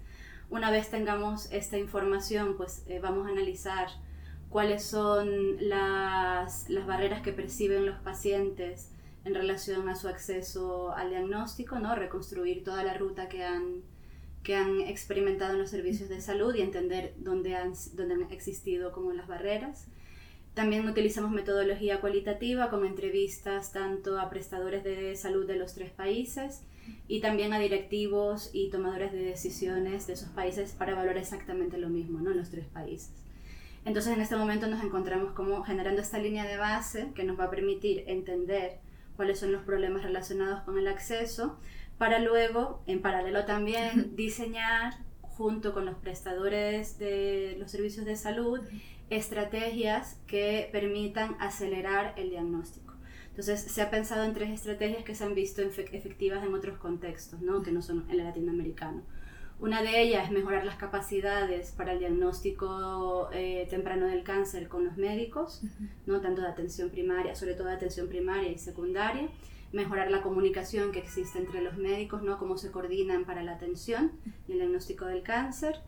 Una 0.50 0.70
vez 0.70 0.90
tengamos 0.90 1.50
esta 1.52 1.78
información, 1.78 2.56
pues 2.56 2.84
eh, 2.86 2.98
vamos 3.00 3.26
a 3.26 3.30
analizar 3.30 3.88
cuáles 4.50 4.84
son 4.84 5.56
las, 5.66 6.68
las, 6.68 6.86
barreras 6.86 7.22
que 7.22 7.32
perciben 7.32 7.86
los 7.86 7.98
pacientes 8.00 8.90
en 9.24 9.34
relación 9.34 9.88
a 9.88 9.96
su 9.96 10.08
acceso 10.08 10.92
al 10.92 11.08
diagnóstico, 11.08 11.78
¿no? 11.78 11.94
reconstruir 11.94 12.64
toda 12.64 12.84
la 12.84 12.92
ruta 12.94 13.28
que 13.30 13.44
han, 13.44 13.82
que 14.42 14.56
han 14.56 14.80
experimentado 14.80 15.52
en 15.54 15.60
los 15.60 15.70
servicios 15.70 16.10
de 16.10 16.20
salud 16.20 16.54
y 16.54 16.60
entender 16.60 17.14
dónde 17.16 17.56
han, 17.56 17.72
dónde 17.94 18.14
han 18.14 18.30
existido 18.30 18.92
como 18.92 19.12
las 19.12 19.26
barreras. 19.26 19.86
También 20.54 20.86
utilizamos 20.86 21.30
metodología 21.30 22.00
cualitativa 22.00 22.68
con 22.68 22.84
entrevistas 22.84 23.72
tanto 23.72 24.20
a 24.20 24.28
prestadores 24.28 24.84
de 24.84 25.16
salud 25.16 25.46
de 25.46 25.56
los 25.56 25.74
tres 25.74 25.90
países 25.90 26.62
y 27.08 27.20
también 27.20 27.54
a 27.54 27.58
directivos 27.58 28.50
y 28.52 28.68
tomadores 28.68 29.12
de 29.12 29.22
decisiones 29.22 30.06
de 30.06 30.12
esos 30.12 30.28
países 30.30 30.72
para 30.72 30.92
evaluar 30.92 31.16
exactamente 31.16 31.78
lo 31.78 31.88
mismo 31.88 32.20
¿no? 32.20 32.32
en 32.32 32.36
los 32.36 32.50
tres 32.50 32.66
países. 32.66 33.12
Entonces 33.84 34.12
en 34.12 34.20
este 34.20 34.36
momento 34.36 34.66
nos 34.66 34.84
encontramos 34.84 35.32
como 35.32 35.64
generando 35.64 36.02
esta 36.02 36.18
línea 36.18 36.44
de 36.44 36.58
base 36.58 37.12
que 37.14 37.24
nos 37.24 37.38
va 37.40 37.44
a 37.44 37.50
permitir 37.50 38.04
entender 38.06 38.78
cuáles 39.16 39.40
son 39.40 39.52
los 39.52 39.62
problemas 39.62 40.02
relacionados 40.02 40.62
con 40.64 40.78
el 40.78 40.86
acceso 40.86 41.58
para 41.98 42.18
luego, 42.18 42.82
en 42.86 43.00
paralelo 43.00 43.44
también, 43.44 44.16
diseñar 44.16 44.94
junto 45.20 45.72
con 45.72 45.86
los 45.86 45.96
prestadores 45.96 46.98
de 46.98 47.56
los 47.58 47.70
servicios 47.70 48.04
de 48.04 48.16
salud 48.16 48.60
estrategias 49.16 50.18
que 50.26 50.68
permitan 50.72 51.36
acelerar 51.38 52.14
el 52.16 52.30
diagnóstico. 52.30 52.94
Entonces, 53.28 53.60
se 53.60 53.80
ha 53.80 53.90
pensado 53.90 54.24
en 54.24 54.34
tres 54.34 54.50
estrategias 54.50 55.04
que 55.04 55.14
se 55.14 55.24
han 55.24 55.34
visto 55.34 55.62
efectivas 55.62 56.44
en 56.44 56.54
otros 56.54 56.78
contextos, 56.78 57.40
¿no? 57.40 57.62
que 57.62 57.72
no 57.72 57.80
son 57.80 58.04
el 58.10 58.18
latinoamericano. 58.18 59.02
Una 59.58 59.80
de 59.80 60.02
ellas 60.02 60.24
es 60.26 60.32
mejorar 60.32 60.64
las 60.64 60.76
capacidades 60.76 61.70
para 61.70 61.92
el 61.92 62.00
diagnóstico 62.00 63.30
eh, 63.32 63.66
temprano 63.70 64.06
del 64.06 64.22
cáncer 64.22 64.68
con 64.68 64.84
los 64.84 64.96
médicos, 64.96 65.62
¿no? 66.04 66.20
tanto 66.20 66.42
de 66.42 66.48
atención 66.48 66.90
primaria, 66.90 67.34
sobre 67.34 67.54
todo 67.54 67.68
de 67.68 67.74
atención 67.74 68.08
primaria 68.08 68.50
y 68.50 68.58
secundaria. 68.58 69.28
Mejorar 69.72 70.10
la 70.10 70.20
comunicación 70.20 70.92
que 70.92 70.98
existe 70.98 71.38
entre 71.38 71.62
los 71.62 71.78
médicos, 71.78 72.22
¿no? 72.22 72.38
cómo 72.38 72.58
se 72.58 72.70
coordinan 72.70 73.24
para 73.24 73.42
la 73.42 73.52
atención 73.52 74.12
y 74.46 74.52
el 74.52 74.58
diagnóstico 74.58 75.06
del 75.06 75.22
cáncer 75.22 75.80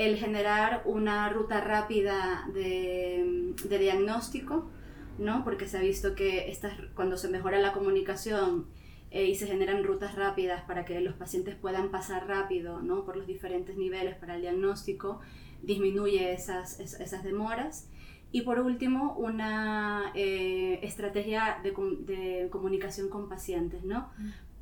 el 0.00 0.16
generar 0.16 0.82
una 0.86 1.28
ruta 1.28 1.60
rápida 1.60 2.48
de, 2.54 3.54
diagnóstico, 3.68 4.70
¿no? 5.18 5.44
porque 5.44 5.68
se 5.68 5.76
ha 5.76 5.82
visto 5.82 6.14
que 6.14 6.50
estas, 6.50 6.72
cuando 6.94 7.18
se 7.18 7.28
mejora 7.28 7.58
la 7.58 7.74
comunicación 7.74 8.66
eh, 9.10 9.26
y 9.26 9.34
se 9.34 9.46
generan 9.46 9.84
rutas 9.84 10.14
rápidas 10.14 10.62
para 10.62 10.86
que 10.86 10.98
los 11.02 11.14
pacientes 11.16 11.54
puedan 11.54 11.90
pasar 11.90 12.26
rápido 12.26 12.80
¿no? 12.80 13.04
por 13.04 13.18
los 13.18 13.26
diferentes 13.26 13.76
niveles 13.76 14.14
para 14.16 14.36
el 14.36 14.40
diagnóstico, 14.40 15.20
disminuye 15.62 16.32
esas, 16.32 16.80
esas 16.80 17.22
demoras. 17.22 17.90
Y 18.32 18.42
por 18.42 18.58
último, 18.58 19.14
una 19.18 20.12
eh, 20.14 20.78
estrategia 20.82 21.58
de, 21.62 21.72
de, 22.06 22.48
comunicación 22.48 23.10
con 23.10 23.28
pacientes, 23.28 23.84
¿no? 23.84 24.08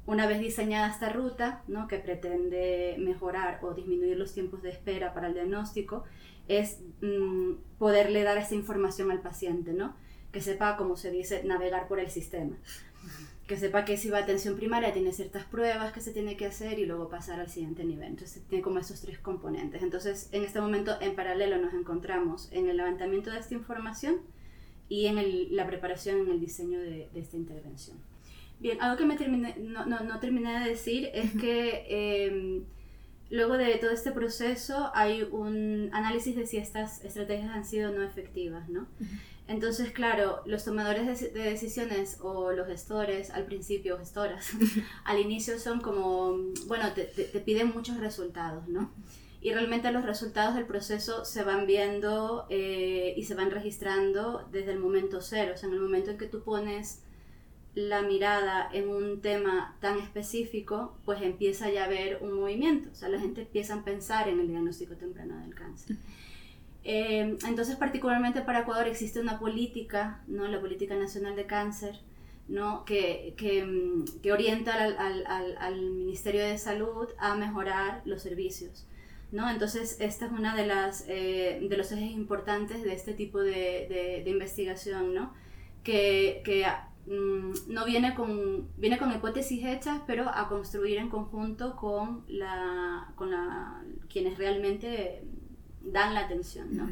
Una 0.09 0.27
vez 0.27 0.41
diseñada 0.41 0.89
esta 0.89 1.11
ruta, 1.11 1.63
¿no? 1.69 1.87
que 1.87 1.99
pretende 1.99 2.97
mejorar 2.99 3.61
o 3.63 3.75
disminuir 3.75 4.17
los 4.17 4.33
tiempos 4.33 4.63
de 4.63 4.71
espera 4.71 5.13
para 5.13 5.27
el 5.27 5.35
diagnóstico, 5.35 6.05
es 6.49 6.79
mm, 7.03 7.77
poderle 7.79 8.23
dar 8.23 8.39
esa 8.39 8.55
información 8.55 9.11
al 9.11 9.21
paciente, 9.21 9.75
¿no? 9.75 9.95
que 10.33 10.41
sepa, 10.41 10.79
como 10.79 10.97
se 10.97 11.11
dice, 11.11 11.45
navegar 11.45 11.89
por 11.89 12.01
el 12.01 12.09
sistema. 12.09 12.57
Que 13.47 13.59
sepa 13.59 13.85
que 13.85 13.99
si 13.99 14.09
va 14.09 14.17
a 14.17 14.23
atención 14.23 14.57
primaria 14.57 14.95
tiene 14.95 15.13
ciertas 15.13 15.45
pruebas 15.45 15.93
que 15.93 16.01
se 16.01 16.13
tiene 16.15 16.39
que 16.39 16.47
hacer 16.47 16.79
y 16.79 16.87
luego 16.87 17.11
pasar 17.11 17.39
al 17.39 17.51
siguiente 17.51 17.85
nivel. 17.85 18.09
Entonces 18.09 18.43
tiene 18.49 18.65
como 18.65 18.79
esos 18.79 19.03
tres 19.03 19.19
componentes. 19.19 19.83
Entonces 19.83 20.31
en 20.33 20.43
este 20.43 20.59
momento 20.59 20.97
en 21.03 21.17
paralelo 21.17 21.59
nos 21.59 21.75
encontramos 21.75 22.49
en 22.51 22.71
el 22.71 22.79
levantamiento 22.79 23.31
de 23.31 23.41
esta 23.41 23.53
información 23.53 24.23
y 24.89 25.05
en 25.05 25.55
la 25.55 25.67
preparación, 25.67 26.21
en 26.21 26.31
el 26.31 26.41
diseño 26.41 26.81
de 26.81 27.11
esta 27.15 27.37
intervención. 27.37 27.99
Bien, 28.61 28.81
algo 28.81 28.97
que 28.97 29.07
me 29.07 29.17
terminé, 29.17 29.55
no, 29.59 29.87
no, 29.87 30.01
no, 30.01 30.19
terminé 30.19 30.61
de 30.61 30.71
decir 30.71 31.11
es 31.15 31.33
que 31.33 31.87
em, 32.27 32.65
luego 33.31 33.57
de 33.57 33.77
todo 33.77 33.91
este 33.91 34.11
proceso 34.11 34.91
hay 34.95 35.23
un 35.23 35.91
análisis 35.93 36.35
de 36.35 36.47
si 36.47 36.57
estas 36.57 37.05
estrategias 37.05 37.51
han 37.51 37.65
sido 37.65 37.93
no 37.93 38.03
efectivas, 38.03 38.69
¿no? 38.69 38.89
Entonces, 39.47 39.93
claro, 39.93 40.43
los 40.45 40.65
tomadores 40.65 41.33
de, 41.33 41.41
decisiones 41.41 42.19
o 42.21 42.53
los 42.53 42.67
gestores 42.67 43.31
al 43.31 43.45
principio, 43.45 43.97
gestoras, 43.97 44.51
al 45.05 45.19
inicio 45.21 45.59
son 45.59 45.81
como, 45.81 46.37
bueno, 46.67 46.93
te, 46.95 47.05
te, 47.05 47.41
piden 47.41 47.73
muchos 47.73 47.99
resultados, 47.99 48.69
¿no? 48.69 48.93
Y 49.41 49.53
realmente 49.53 49.91
los 49.93 50.05
resultados 50.05 50.57
del 50.57 50.67
proceso 50.67 51.25
se 51.25 51.45
van 51.45 51.67
viendo 51.67 52.47
eh, 52.51 53.15
y 53.17 53.23
se 53.23 53.35
van 53.35 53.51
registrando 53.51 54.47
desde 54.51 54.73
el 54.73 54.81
momento 54.81 55.21
cero, 55.23 55.53
o 55.55 55.57
sea, 55.57 55.69
en 55.69 55.77
el 55.77 55.81
momento 55.81 56.11
en 56.11 56.19
que 56.19 56.27
tú 56.27 56.43
pones 56.43 57.05
la 57.79 58.03
mirada 58.03 58.69
en 58.73 58.89
un 58.89 59.21
tema 59.21 59.77
tan 59.81 60.01
específico, 60.01 60.99
pues 61.05 61.23
empieza 61.23 61.71
ya 61.71 61.83
a 61.83 61.87
haber 61.87 62.19
un 62.21 62.33
movimiento, 62.33 62.89
o 62.91 62.95
sea, 62.95 63.09
la 63.09 63.21
gente 63.21 63.43
empieza 63.43 63.75
a 63.75 63.85
pensar 63.85 64.29
en 64.29 64.41
el 64.41 64.49
diagnóstico 64.49 64.97
temprano 64.97 65.39
del 65.39 65.55
cáncer. 65.55 65.97
Eh, 66.83 67.37
entonces, 67.47 67.77
particularmente 67.77 68.41
para 68.41 68.61
Ecuador 68.61 68.89
existe 68.89 69.21
una 69.21 69.39
política, 69.39 70.25
¿no? 70.27 70.49
la 70.49 70.61
Política 70.61 70.97
Nacional 70.97 71.37
de 71.37 71.47
Cáncer, 71.47 72.01
¿no? 72.49 72.85
que, 72.85 73.35
que, 73.37 73.65
mm, 73.65 74.23
que 74.23 74.33
orienta 74.33 74.83
al, 74.83 74.97
al, 74.99 75.57
al, 75.59 75.81
Ministerio 75.91 76.43
de 76.43 76.59
Salud 76.59 77.07
a 77.19 77.37
mejorar 77.37 78.03
los 78.07 78.23
servicios. 78.23 78.89
¿no? 79.31 79.49
Entonces, 79.51 79.99
esta 80.01 80.27
es 80.27 80.33
una 80.33 80.57
de, 80.57 80.67
las, 80.67 81.05
eh, 81.07 81.65
de 81.69 81.77
los 81.77 81.93
ejes 81.93 82.11
importantes 82.11 82.83
de 82.83 82.93
este 82.93 83.13
tipo 83.13 83.41
de, 83.41 83.87
de, 83.89 84.23
de 84.25 84.31
investigación, 84.31 85.15
¿no? 85.15 85.33
Que, 85.83 86.43
que 86.45 86.65
Mm, 87.09 87.53
no 87.69 87.87
viene 87.87 88.15
con, 88.15 88.69
viene 88.77 88.99
con 88.99 89.11
hipótesis 89.11 89.65
hechas, 89.65 90.03
pero 90.07 90.29
a 90.29 90.47
construir 90.49 90.99
en 90.99 91.09
conjunto 91.09 91.75
con, 91.75 92.25
la, 92.29 93.11
con 93.15 93.31
la, 93.31 93.83
quienes 94.13 94.37
realmente 94.37 95.23
dan 95.83 96.13
la 96.13 96.21
atención. 96.21 96.77
¿no? 96.77 96.91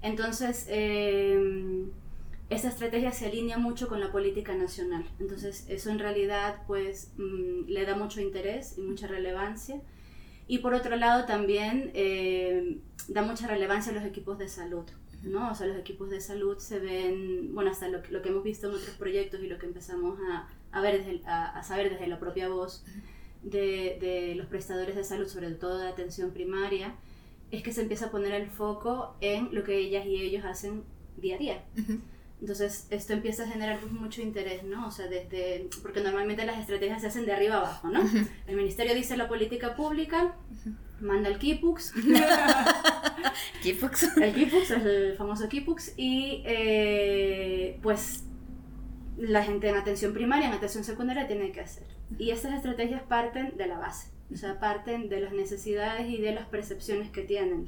Entonces, 0.00 0.66
eh, 0.70 1.84
esa 2.48 2.68
estrategia 2.68 3.12
se 3.12 3.26
alinea 3.26 3.58
mucho 3.58 3.88
con 3.88 4.00
la 4.00 4.10
política 4.10 4.54
nacional. 4.54 5.04
Entonces, 5.20 5.66
eso 5.68 5.90
en 5.90 5.98
realidad 5.98 6.62
pues, 6.66 7.12
mm, 7.18 7.68
le 7.68 7.84
da 7.84 7.94
mucho 7.94 8.22
interés 8.22 8.78
y 8.78 8.80
mucha 8.80 9.06
relevancia. 9.06 9.82
Y 10.48 10.58
por 10.58 10.72
otro 10.72 10.96
lado, 10.96 11.26
también 11.26 11.90
eh, 11.92 12.78
da 13.08 13.22
mucha 13.22 13.46
relevancia 13.46 13.92
a 13.92 13.94
los 13.94 14.04
equipos 14.04 14.38
de 14.38 14.48
salud. 14.48 14.86
¿No? 15.22 15.50
O 15.50 15.54
sea, 15.54 15.66
los 15.66 15.76
equipos 15.76 16.10
de 16.10 16.20
salud 16.20 16.58
se 16.58 16.78
ven, 16.78 17.54
bueno, 17.54 17.70
hasta 17.70 17.88
lo, 17.88 18.02
lo 18.10 18.22
que 18.22 18.28
hemos 18.28 18.42
visto 18.42 18.68
en 18.68 18.74
otros 18.74 18.96
proyectos 18.96 19.40
y 19.40 19.46
lo 19.46 19.58
que 19.58 19.66
empezamos 19.66 20.18
a, 20.30 20.48
a 20.72 20.80
ver 20.80 21.04
desde, 21.04 21.26
a, 21.26 21.62
saber 21.62 21.90
desde 21.90 22.06
la 22.06 22.18
propia 22.18 22.48
voz 22.48 22.84
de, 23.42 23.98
de, 24.00 24.34
los 24.36 24.46
prestadores 24.46 24.96
de 24.96 25.04
salud, 25.04 25.26
sobre 25.26 25.50
todo 25.52 25.78
de 25.78 25.88
atención 25.88 26.32
primaria, 26.32 26.94
es 27.50 27.62
que 27.62 27.72
se 27.72 27.82
empieza 27.82 28.06
a 28.06 28.10
poner 28.10 28.32
el 28.32 28.48
foco 28.48 29.16
en 29.20 29.54
lo 29.54 29.64
que 29.64 29.76
ellas 29.76 30.06
y 30.06 30.16
ellos 30.16 30.44
hacen 30.44 30.84
día 31.16 31.36
a 31.36 31.38
día. 31.38 31.64
Entonces, 32.40 32.88
esto 32.90 33.12
empieza 33.12 33.44
a 33.44 33.46
generar 33.46 33.84
mucho 33.86 34.20
interés, 34.20 34.64
¿no? 34.64 34.88
O 34.88 34.90
sea, 34.90 35.06
desde, 35.06 35.68
porque 35.80 36.00
normalmente 36.00 36.44
las 36.44 36.58
estrategias 36.58 37.00
se 37.00 37.06
hacen 37.06 37.24
de 37.24 37.32
arriba 37.32 37.58
abajo, 37.58 37.88
¿no? 37.88 38.00
El 38.48 38.56
ministerio 38.56 38.94
dice 38.94 39.16
la 39.16 39.28
política 39.28 39.76
pública, 39.76 40.34
manda 41.02 41.28
el 41.28 41.38
Kipux. 41.38 41.92
Kipux. 43.62 44.16
El 44.16 44.34
Kipux, 44.34 44.70
el 44.70 45.14
famoso 45.16 45.48
Kipux. 45.48 45.92
Y 45.96 46.42
eh, 46.46 47.78
pues 47.82 48.24
la 49.16 49.44
gente 49.44 49.68
en 49.68 49.76
atención 49.76 50.12
primaria, 50.12 50.48
en 50.48 50.54
atención 50.54 50.84
secundaria 50.84 51.26
tiene 51.26 51.52
que 51.52 51.60
hacer. 51.60 51.86
Y 52.18 52.30
estas 52.30 52.54
estrategias 52.54 53.02
parten 53.02 53.56
de 53.56 53.66
la 53.66 53.78
base, 53.78 54.10
o 54.32 54.36
sea, 54.36 54.58
parten 54.58 55.08
de 55.08 55.20
las 55.20 55.32
necesidades 55.32 56.08
y 56.08 56.18
de 56.18 56.32
las 56.32 56.46
percepciones 56.46 57.10
que 57.10 57.22
tienen 57.22 57.66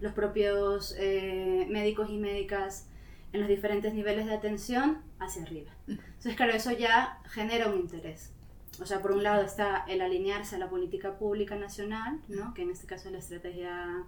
los 0.00 0.12
propios 0.12 0.94
eh, 0.98 1.66
médicos 1.70 2.10
y 2.10 2.18
médicas 2.18 2.88
en 3.32 3.40
los 3.40 3.48
diferentes 3.48 3.94
niveles 3.94 4.26
de 4.26 4.34
atención 4.34 5.02
hacia 5.18 5.42
arriba. 5.42 5.72
Entonces, 5.88 6.36
claro, 6.36 6.52
eso 6.52 6.72
ya 6.72 7.20
genera 7.26 7.68
un 7.68 7.80
interés. 7.80 8.33
O 8.80 8.86
sea, 8.86 9.00
por 9.00 9.12
un 9.12 9.22
lado 9.22 9.42
está 9.42 9.84
el 9.88 10.00
alinearse 10.00 10.56
a 10.56 10.58
la 10.58 10.68
política 10.68 11.18
pública 11.18 11.56
nacional, 11.56 12.20
¿no? 12.28 12.54
que 12.54 12.62
en 12.62 12.70
este 12.70 12.86
caso 12.86 13.08
es 13.08 13.12
la 13.12 13.18
estrategia 13.18 14.04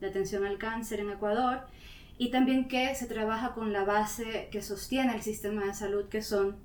de 0.00 0.06
atención 0.06 0.44
al 0.44 0.58
cáncer 0.58 1.00
en 1.00 1.10
Ecuador, 1.10 1.60
y 2.18 2.30
también 2.30 2.68
que 2.68 2.94
se 2.94 3.06
trabaja 3.06 3.54
con 3.54 3.72
la 3.72 3.84
base 3.84 4.48
que 4.50 4.60
sostiene 4.60 5.14
el 5.14 5.22
sistema 5.22 5.64
de 5.64 5.74
salud, 5.74 6.06
que 6.06 6.20
son 6.22 6.56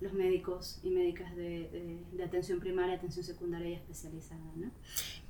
los 0.00 0.12
médicos 0.12 0.78
y 0.82 0.90
médicas 0.90 1.34
de, 1.34 1.98
atención 2.24 2.60
primaria, 2.60 2.94
atención 2.94 3.24
secundaria 3.24 3.70
y 3.70 3.74
especializada. 3.74 4.40
¿no? 4.56 4.70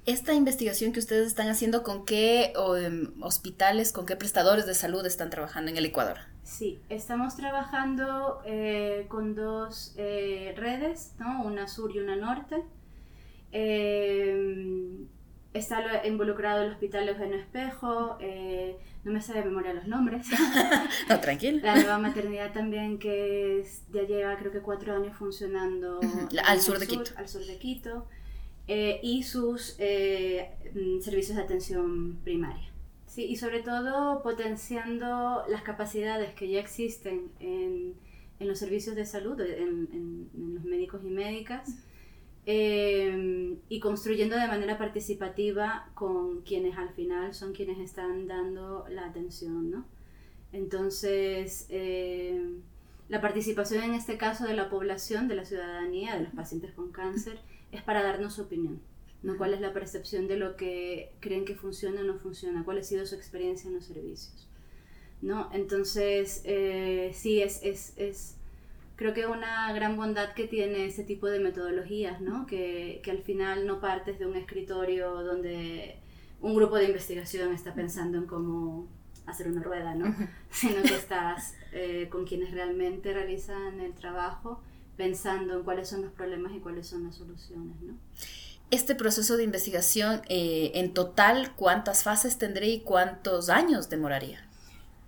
Esta 0.08 0.32
investigación 0.32 0.94
que 0.94 1.00
ustedes 1.00 1.26
están 1.26 1.48
haciendo, 1.48 1.82
¿con 1.82 2.06
qué 2.06 2.54
em, 2.82 3.12
hospitales, 3.22 3.92
con 3.92 4.06
qué 4.06 4.16
prestadores 4.16 4.64
de 4.64 4.72
salud 4.72 5.04
están 5.04 5.28
trabajando 5.28 5.70
en 5.70 5.76
el 5.76 5.84
Ecuador? 5.84 6.16
Sí, 6.44 6.80
estamos 6.88 7.36
trabajando 7.36 8.40
eh, 8.46 9.04
con 9.10 9.34
dos 9.34 9.92
eh, 9.98 10.54
redes, 10.56 11.12
¿no? 11.18 11.42
una 11.42 11.68
sur 11.68 11.94
y 11.94 11.98
una 11.98 12.16
norte. 12.16 12.64
Em, 13.52 15.08
está 15.52 16.06
involucrado 16.06 16.62
el 16.62 16.72
Hospital 16.72 17.10
Eugenio 17.10 17.36
Espejo, 17.36 18.16
eh, 18.18 18.78
no 19.04 19.12
me 19.12 19.20
sabe 19.20 19.40
de 19.40 19.44
memoria 19.44 19.74
los 19.74 19.88
nombres. 19.88 20.26
no, 21.10 21.20
tranquilo. 21.20 21.60
La 21.62 21.74
nueva 21.74 21.98
maternidad 21.98 22.54
también 22.54 22.98
que 22.98 23.62
ya 23.92 24.04
lleva 24.04 24.38
creo 24.38 24.52
que 24.52 24.60
cuatro 24.60 24.96
años 24.96 25.14
funcionando 25.18 26.00
al 26.46 26.60
sur 26.62 26.78
de 26.78 26.86
Quito. 26.86 27.10
Al 27.18 27.28
sur 27.28 27.44
de 27.44 27.58
Quito. 27.58 28.06
Eh, 28.70 29.00
y 29.02 29.22
sus 29.22 29.76
eh, 29.78 30.50
mm, 30.74 31.00
servicios 31.00 31.38
de 31.38 31.42
atención 31.42 32.18
primaria. 32.22 32.70
Sí, 33.06 33.24
y 33.24 33.36
sobre 33.36 33.60
todo 33.60 34.22
potenciando 34.22 35.42
las 35.48 35.62
capacidades 35.62 36.34
que 36.34 36.50
ya 36.50 36.60
existen 36.60 37.32
en, 37.40 37.94
en 38.38 38.46
los 38.46 38.58
servicios 38.58 38.94
de 38.94 39.06
salud, 39.06 39.40
en, 39.40 39.88
en, 39.90 40.54
los 40.54 40.64
médicos 40.64 41.00
y 41.02 41.08
médicas, 41.08 41.78
eh, 42.44 43.56
y 43.70 43.80
construyendo 43.80 44.36
de 44.36 44.46
manera 44.46 44.76
participativa 44.76 45.88
con 45.94 46.42
quienes 46.42 46.76
al 46.76 46.90
final 46.90 47.32
son 47.32 47.54
quienes 47.54 47.78
están 47.78 48.26
dando 48.26 48.84
la 48.90 49.06
atención. 49.06 49.70
¿no? 49.70 49.86
Entonces, 50.52 51.68
la 53.08 53.22
participación 53.22 53.82
en 53.82 53.94
este 53.94 54.18
caso 54.18 54.44
de 54.46 54.52
la 54.52 54.68
población, 54.68 55.26
de 55.26 55.36
la 55.36 55.46
ciudadanía, 55.46 56.16
de 56.16 56.24
los 56.24 56.34
pacientes 56.34 56.72
con 56.72 56.92
cáncer, 56.92 57.38
es 57.72 57.82
para 57.82 58.02
darnos 58.02 58.34
su 58.34 58.42
opinión, 58.42 58.80
¿no? 59.22 59.36
¿Cuál 59.36 59.54
es 59.54 59.60
la 59.60 59.72
percepción 59.72 60.28
de 60.28 60.36
lo 60.36 60.56
que 60.56 61.12
creen 61.20 61.44
que 61.44 61.54
funciona 61.54 62.00
o 62.00 62.04
no 62.04 62.18
funciona? 62.18 62.64
¿Cuál 62.64 62.78
ha 62.78 62.82
sido 62.82 63.06
su 63.06 63.14
experiencia 63.14 63.68
en 63.68 63.74
los 63.74 63.84
servicios? 63.84 64.48
¿No? 65.20 65.50
Entonces, 65.52 66.42
eh, 66.44 67.10
sí, 67.12 67.42
es, 67.42 67.60
es, 67.62 67.92
es, 67.96 68.36
creo 68.96 69.14
que 69.14 69.26
una 69.26 69.72
gran 69.72 69.96
bondad 69.96 70.32
que 70.34 70.46
tiene 70.46 70.86
este 70.86 71.02
tipo 71.02 71.26
de 71.26 71.40
metodologías, 71.40 72.20
¿no? 72.20 72.46
Que, 72.46 73.00
que 73.02 73.10
al 73.10 73.22
final 73.22 73.66
no 73.66 73.80
partes 73.80 74.18
de 74.18 74.26
un 74.26 74.36
escritorio 74.36 75.22
donde 75.24 75.96
un 76.40 76.54
grupo 76.54 76.76
de 76.76 76.84
investigación 76.84 77.52
está 77.52 77.74
pensando 77.74 78.18
en 78.18 78.26
cómo 78.26 78.86
hacer 79.26 79.48
una 79.48 79.62
rueda, 79.62 79.94
¿no? 79.94 80.14
Sino 80.50 80.82
que 80.82 80.94
estás 80.94 81.54
eh, 81.72 82.08
con 82.10 82.24
quienes 82.24 82.50
realmente 82.52 83.12
realizan 83.12 83.80
el 83.80 83.92
trabajo 83.94 84.62
pensando 84.98 85.54
en 85.54 85.62
cuáles 85.62 85.88
son 85.88 86.02
los 86.02 86.12
problemas 86.12 86.52
y 86.54 86.58
cuáles 86.58 86.86
son 86.88 87.04
las 87.04 87.14
soluciones. 87.14 87.80
¿no? 87.80 87.94
Este 88.70 88.94
proceso 88.94 89.38
de 89.38 89.44
investigación, 89.44 90.20
eh, 90.28 90.72
en 90.74 90.92
total, 90.92 91.54
¿cuántas 91.54 92.02
fases 92.02 92.36
tendré 92.36 92.68
y 92.68 92.80
cuántos 92.80 93.48
años 93.48 93.88
demoraría? 93.88 94.46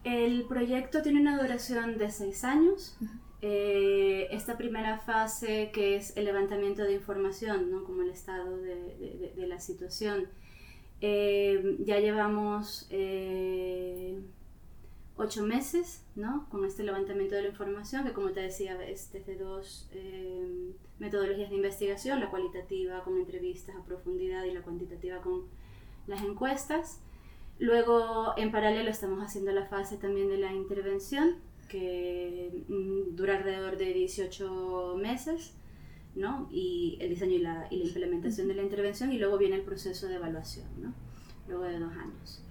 El 0.04 0.46
proyecto 0.46 1.02
tiene 1.02 1.20
una 1.20 1.38
duración 1.42 1.98
de 1.98 2.10
seis 2.10 2.44
años. 2.44 2.96
Eh, 3.42 4.28
esta 4.30 4.56
primera 4.56 4.98
fase, 4.98 5.70
que 5.74 5.96
es 5.96 6.16
el 6.16 6.24
levantamiento 6.24 6.82
de 6.84 6.94
información, 6.94 7.70
¿no? 7.70 7.84
como 7.84 8.02
el 8.02 8.10
estado 8.10 8.56
de, 8.58 9.32
de, 9.36 9.46
la 9.46 9.58
situación, 9.58 10.28
eh, 11.00 11.76
ya 11.80 11.98
llevamos 11.98 12.86
ocho 15.20 15.42
meses, 15.42 16.02
¿no? 16.16 16.48
Con 16.48 16.64
este 16.64 16.82
levantamiento 16.82 17.34
de 17.34 17.42
la 17.42 17.48
información, 17.48 18.04
que 18.04 18.12
como 18.12 18.30
te 18.30 18.40
decía, 18.40 18.82
es 18.82 19.12
desde 19.12 19.36
dos 19.36 19.88
eh, 19.92 20.72
metodologías 20.98 21.50
de 21.50 21.56
investigación, 21.56 22.20
la 22.20 22.30
cualitativa 22.30 23.04
con 23.04 23.18
entrevistas 23.18 23.76
a 23.76 23.84
profundidad 23.84 24.44
y 24.44 24.52
la 24.52 24.62
cuantitativa 24.62 25.20
con 25.20 25.44
las 26.06 26.22
encuestas. 26.22 27.00
Luego, 27.58 28.32
en 28.38 28.50
paralelo, 28.50 28.90
estamos 28.90 29.22
haciendo 29.22 29.52
la 29.52 29.66
fase 29.66 29.98
también 29.98 30.28
de 30.28 30.38
la 30.38 30.54
intervención, 30.54 31.36
que 31.68 32.64
mm, 32.68 33.14
dura 33.14 33.36
alrededor 33.36 33.76
de 33.76 33.92
18 33.92 34.96
meses, 34.96 35.54
¿no? 36.14 36.48
Y 36.50 36.96
el 37.00 37.10
diseño 37.10 37.34
y 37.34 37.40
la, 37.40 37.68
y 37.70 37.76
la 37.76 37.84
implementación 37.84 38.48
de 38.48 38.54
la 38.54 38.62
intervención, 38.62 39.12
y 39.12 39.18
luego 39.18 39.36
viene 39.36 39.56
el 39.56 39.62
proceso 39.62 40.06
de 40.08 40.14
evaluación, 40.14 40.66
¿no? 40.80 40.94
Luego 41.46 41.64
de 41.64 41.78
dos 41.78 41.92
años 41.92 42.42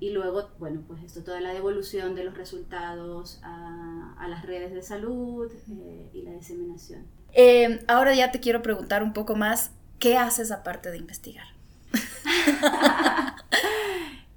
y 0.00 0.10
luego, 0.10 0.48
bueno, 0.58 0.82
pues 0.88 1.02
esto, 1.02 1.22
toda 1.22 1.40
la 1.40 1.52
devolución 1.52 2.14
de 2.14 2.24
los 2.24 2.34
resultados 2.34 3.38
a, 3.42 4.14
a 4.18 4.28
las 4.28 4.44
redes 4.46 4.72
de 4.72 4.82
salud 4.82 5.52
eh, 5.70 6.10
y 6.14 6.22
la 6.22 6.32
diseminación. 6.32 7.06
Eh, 7.32 7.80
ahora 7.86 8.14
ya 8.14 8.32
te 8.32 8.40
quiero 8.40 8.62
preguntar 8.62 9.02
un 9.02 9.12
poco 9.12 9.36
más, 9.36 9.72
¿qué 9.98 10.16
haces 10.16 10.50
aparte 10.50 10.90
de 10.90 10.98
investigar? 10.98 11.46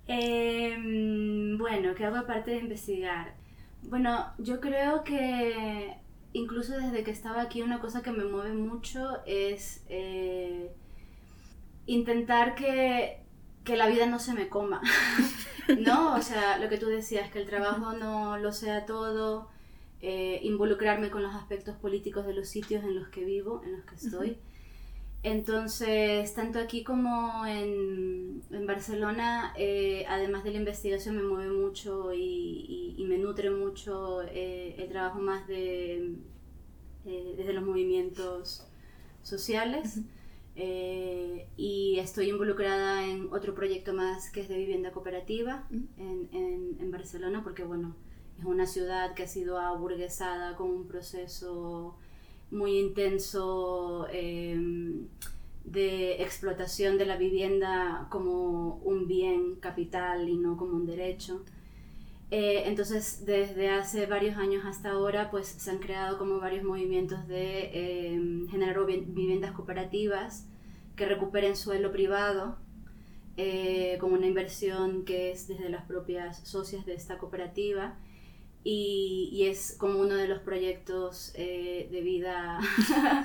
Em, 0.05 1.57
bueno, 1.57 1.95
¿qué 1.95 2.05
hago 2.05 2.17
aparte 2.17 2.51
de 2.51 2.57
investigar? 2.57 3.33
Bueno, 3.83 4.33
yo 4.37 4.59
creo 4.59 5.03
que 5.03 5.95
incluso 6.33 6.77
desde 6.77 7.03
que 7.03 7.11
estaba 7.11 7.41
aquí 7.41 7.61
una 7.61 7.79
cosa 7.79 8.03
que 8.03 8.11
me 8.11 8.25
mueve 8.25 8.53
mucho 8.53 9.23
es 9.25 9.81
eh, 9.87 10.71
intentar 11.85 12.55
que 12.55 13.22
que 13.63 13.77
la 13.77 13.87
vida 13.87 14.05
no 14.05 14.19
se 14.19 14.33
me 14.33 14.49
coma, 14.49 14.81
¿no? 15.79 16.15
O 16.15 16.21
sea, 16.21 16.57
lo 16.57 16.69
que 16.69 16.77
tú 16.77 16.87
decías, 16.87 17.31
que 17.31 17.39
el 17.39 17.47
trabajo 17.47 17.93
no 17.93 18.37
lo 18.37 18.51
sea 18.51 18.85
todo, 18.85 19.49
eh, 20.01 20.39
involucrarme 20.43 21.09
con 21.09 21.23
los 21.23 21.33
aspectos 21.33 21.77
políticos 21.77 22.25
de 22.25 22.33
los 22.33 22.49
sitios 22.49 22.83
en 22.83 22.95
los 22.95 23.07
que 23.07 23.23
vivo, 23.23 23.61
en 23.63 23.73
los 23.73 23.85
que 23.85 23.95
estoy. 23.95 24.37
Entonces, 25.23 26.33
tanto 26.33 26.59
aquí 26.59 26.83
como 26.83 27.45
en, 27.45 28.43
en 28.51 28.67
Barcelona, 28.67 29.53
eh, 29.57 30.05
además 30.09 30.43
de 30.43 30.51
la 30.51 30.57
investigación, 30.57 31.15
me 31.15 31.23
mueve 31.23 31.53
mucho 31.53 32.13
y, 32.13 32.95
y, 32.97 33.05
me 33.05 33.17
nutre 33.17 33.49
mucho 33.49 34.21
eh, 34.23 34.75
el 34.77 34.89
trabajo 34.89 35.19
más 35.19 35.47
de, 35.47 36.17
desde 37.05 37.53
los 37.53 37.63
movimientos 37.63 38.67
sociales. 39.21 39.99
Eh, 40.55 41.47
y 41.57 41.97
estoy 41.97 42.29
involucrada 42.29 43.05
en 43.07 43.27
otro 43.33 43.55
proyecto 43.55 43.93
más 43.93 44.29
que 44.29 44.41
es 44.41 44.49
de 44.49 44.57
vivienda 44.57 44.91
cooperativa 44.91 45.67
en, 45.97 46.29
en, 46.79 46.91
Barcelona, 46.91 47.41
porque 47.43 47.63
bueno, 47.63 47.95
es 48.37 48.45
una 48.45 48.67
ciudad 48.67 49.15
que 49.15 49.23
ha 49.23 49.27
sido 49.27 49.57
aburguesada 49.57 50.55
con 50.55 50.69
un 50.69 50.87
proceso 50.87 51.95
muy 52.51 52.77
intenso 52.77 54.07
em, 54.11 55.07
de 55.63 56.21
explotación 56.21 56.99
de 56.99 57.05
la 57.07 57.17
vivienda 57.17 58.07
como 58.11 58.75
un 58.83 59.07
bien 59.07 59.55
capital 59.55 60.29
y 60.29 60.37
no 60.37 60.55
como 60.55 60.75
un 60.75 60.85
derecho. 60.85 61.43
Eh, 62.35 62.67
entonces, 62.67 63.27
desde 63.27 63.69
hace 63.69 64.07
varios 64.07 64.37
años 64.37 64.65
hasta 64.65 64.89
ahora, 64.89 65.29
pues 65.29 65.45
se 65.45 65.69
han 65.69 65.77
creado 65.77 66.17
como 66.17 66.39
varios 66.39 66.63
movimientos 66.63 67.27
de 67.27 67.69
eh, 67.71 68.47
generar 68.49 68.83
viviendas 68.87 69.51
cooperativas 69.51 70.47
que 70.95 71.05
recuperen 71.05 71.55
suelo 71.55 71.91
privado 71.91 72.57
eh, 73.37 73.99
con 73.99 74.13
una 74.13 74.25
inversión 74.25 75.05
que 75.05 75.29
es 75.29 75.47
desde 75.47 75.69
las 75.69 75.85
propias 75.85 76.39
socias 76.39 76.87
de 76.87 76.95
esta 76.95 77.19
cooperativa 77.19 77.99
y, 78.63 79.45
es 79.47 79.75
como 79.77 79.99
uno 79.99 80.15
de 80.15 80.27
los 80.27 80.39
proyectos 80.39 81.33
de 81.33 82.01
vida 82.03 82.59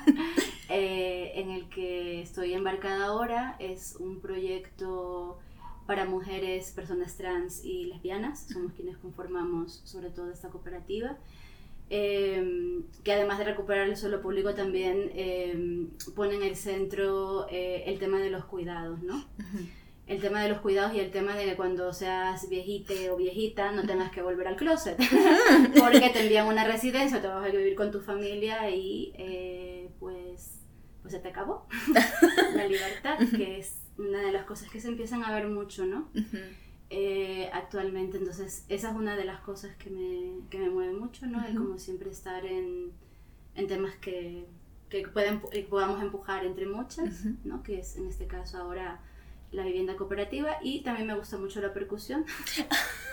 en 0.69 1.49
el 1.49 1.67
que 1.69 2.21
estoy 2.21 2.53
embarcada 2.53 3.05
ahora. 3.05 3.55
Es 3.57 3.95
un 3.99 4.21
proyecto 4.21 5.39
para 5.89 6.05
mujeres, 6.05 6.71
personas 6.71 7.17
trans 7.17 7.65
y 7.65 7.85
lesbianas, 7.85 8.45
somos 8.53 8.73
quienes 8.73 8.95
conformamos 8.97 9.81
sobre 9.85 10.11
todo 10.11 10.29
esta 10.29 10.49
cooperativa. 10.49 11.17
Em, 11.89 12.83
que 13.03 13.11
además 13.11 13.39
de 13.39 13.45
recuperar 13.45 13.89
el 13.89 13.97
suelo 13.97 14.21
público 14.21 14.53
también 14.53 15.09
eh, 15.15 15.87
pone 16.15 16.35
en 16.35 16.43
el 16.43 16.55
centro 16.55 17.47
eh, 17.49 17.85
el 17.87 17.97
tema 17.97 18.19
de 18.19 18.29
los 18.29 18.45
cuidados, 18.45 19.01
¿no? 19.01 19.25
El 20.05 20.21
tema 20.21 20.43
de 20.43 20.49
los 20.49 20.59
cuidados 20.59 20.93
y 20.93 20.99
el 20.99 21.09
tema 21.09 21.35
de 21.35 21.45
que 21.45 21.55
cuando 21.55 21.91
seas 21.91 22.47
viejite 22.49 23.09
o 23.09 23.17
viejita 23.17 23.71
no 23.71 23.83
tengas 23.87 24.11
que 24.11 24.21
volver 24.21 24.47
al 24.47 24.57
closet, 24.57 24.95
porque 25.79 26.11
te 26.13 26.21
envían 26.21 26.45
una 26.45 26.65
residencia, 26.65 27.19
te 27.19 27.27
vas 27.27 27.43
a 27.43 27.49
vivir 27.49 27.73
con 27.73 27.89
tu 27.89 27.99
familia 27.99 28.69
y 28.69 29.11
eh, 29.17 29.89
pues, 29.99 30.61
pues 31.01 31.15
se 31.15 31.19
te 31.19 31.29
acabó 31.29 31.65
la 32.53 32.67
libertad, 32.67 33.17
que 33.35 33.57
es 33.57 33.88
una 33.99 34.21
de 34.21 34.31
las 34.31 34.45
cosas 34.45 34.69
que 34.69 34.79
se 34.79 34.87
empiezan 34.87 35.23
a 35.23 35.33
ver 35.33 35.47
mucho, 35.47 35.85
¿no? 35.85 36.09
Eh, 36.89 37.49
actualmente, 37.53 38.17
entonces 38.17 38.65
esa 38.69 38.89
es 38.89 38.95
una 38.95 39.15
de 39.15 39.25
las 39.25 39.41
cosas 39.41 39.75
que 39.75 39.89
me, 39.89 40.47
que 40.49 40.57
me 40.57 40.69
mueve 40.69 40.93
mucho, 40.93 41.27
¿no? 41.27 41.45
El 41.45 41.55
como 41.55 41.77
siempre 41.77 42.09
estar 42.09 42.45
en, 42.45 42.91
en 43.55 43.67
temas 43.67 43.95
que, 43.97 44.45
que 44.89 45.07
pueden, 45.07 45.41
podamos 45.69 46.01
empujar 46.01 46.45
entre 46.45 46.65
muchas, 46.65 47.25
¿no? 47.43 47.61
Que 47.61 47.79
es 47.79 47.95
en 47.97 48.07
este 48.07 48.25
caso 48.25 48.57
ahora 48.57 48.99
la 49.51 49.63
vivienda 49.63 49.95
cooperativa 49.95 50.57
y 50.61 50.81
también 50.81 51.07
me 51.07 51.15
gusta 51.15 51.37
mucho 51.37 51.61
la 51.61 51.73
percusión. 51.73 52.25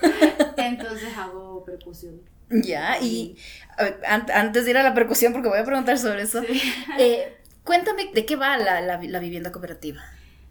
entonces 0.57 1.17
hago 1.17 1.65
percusión. 1.65 2.21
Ya, 2.49 3.01
y 3.01 3.37
antes 4.07 4.65
de 4.65 4.71
ir 4.71 4.77
a 4.77 4.85
la 4.85 4.95
percusión, 4.95 5.33
porque 5.33 5.49
voy 5.49 5.59
a 5.59 5.65
preguntar 5.65 5.99
sobre 5.99 6.23
eso, 6.23 6.43
eh, 6.99 7.37
cuéntame 7.65 8.13
de 8.15 8.25
qué 8.25 8.37
va 8.37 8.57
la, 8.57 8.81
la, 8.81 9.03
la 9.03 9.19
vivienda 9.19 9.51
cooperativa. 9.51 10.01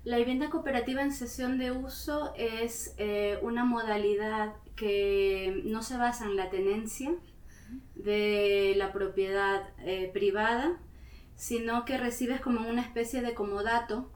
La 0.05 0.17
vivienda 0.17 0.51
cooperativa 0.51 1.01
en 1.01 1.11
sesión 1.11 1.57
de 1.57 1.71
uso 1.71 2.31
es 2.37 2.93
eh, 2.99 3.39
una 3.41 3.65
modalidad 3.65 4.53
que 4.75 5.63
no 5.65 5.81
se 5.81 5.97
basa 5.97 6.25
en 6.25 6.35
la 6.35 6.51
tenencia 6.51 7.11
de 7.95 8.75
la 8.77 8.93
propiedad 8.93 9.67
eh, 9.79 10.11
privada, 10.13 10.79
sino 11.35 11.85
que 11.85 11.97
recibes 11.97 12.39
como 12.39 12.69
una 12.69 12.83
especie 12.83 13.23
de 13.23 13.33
comodato 13.33 14.11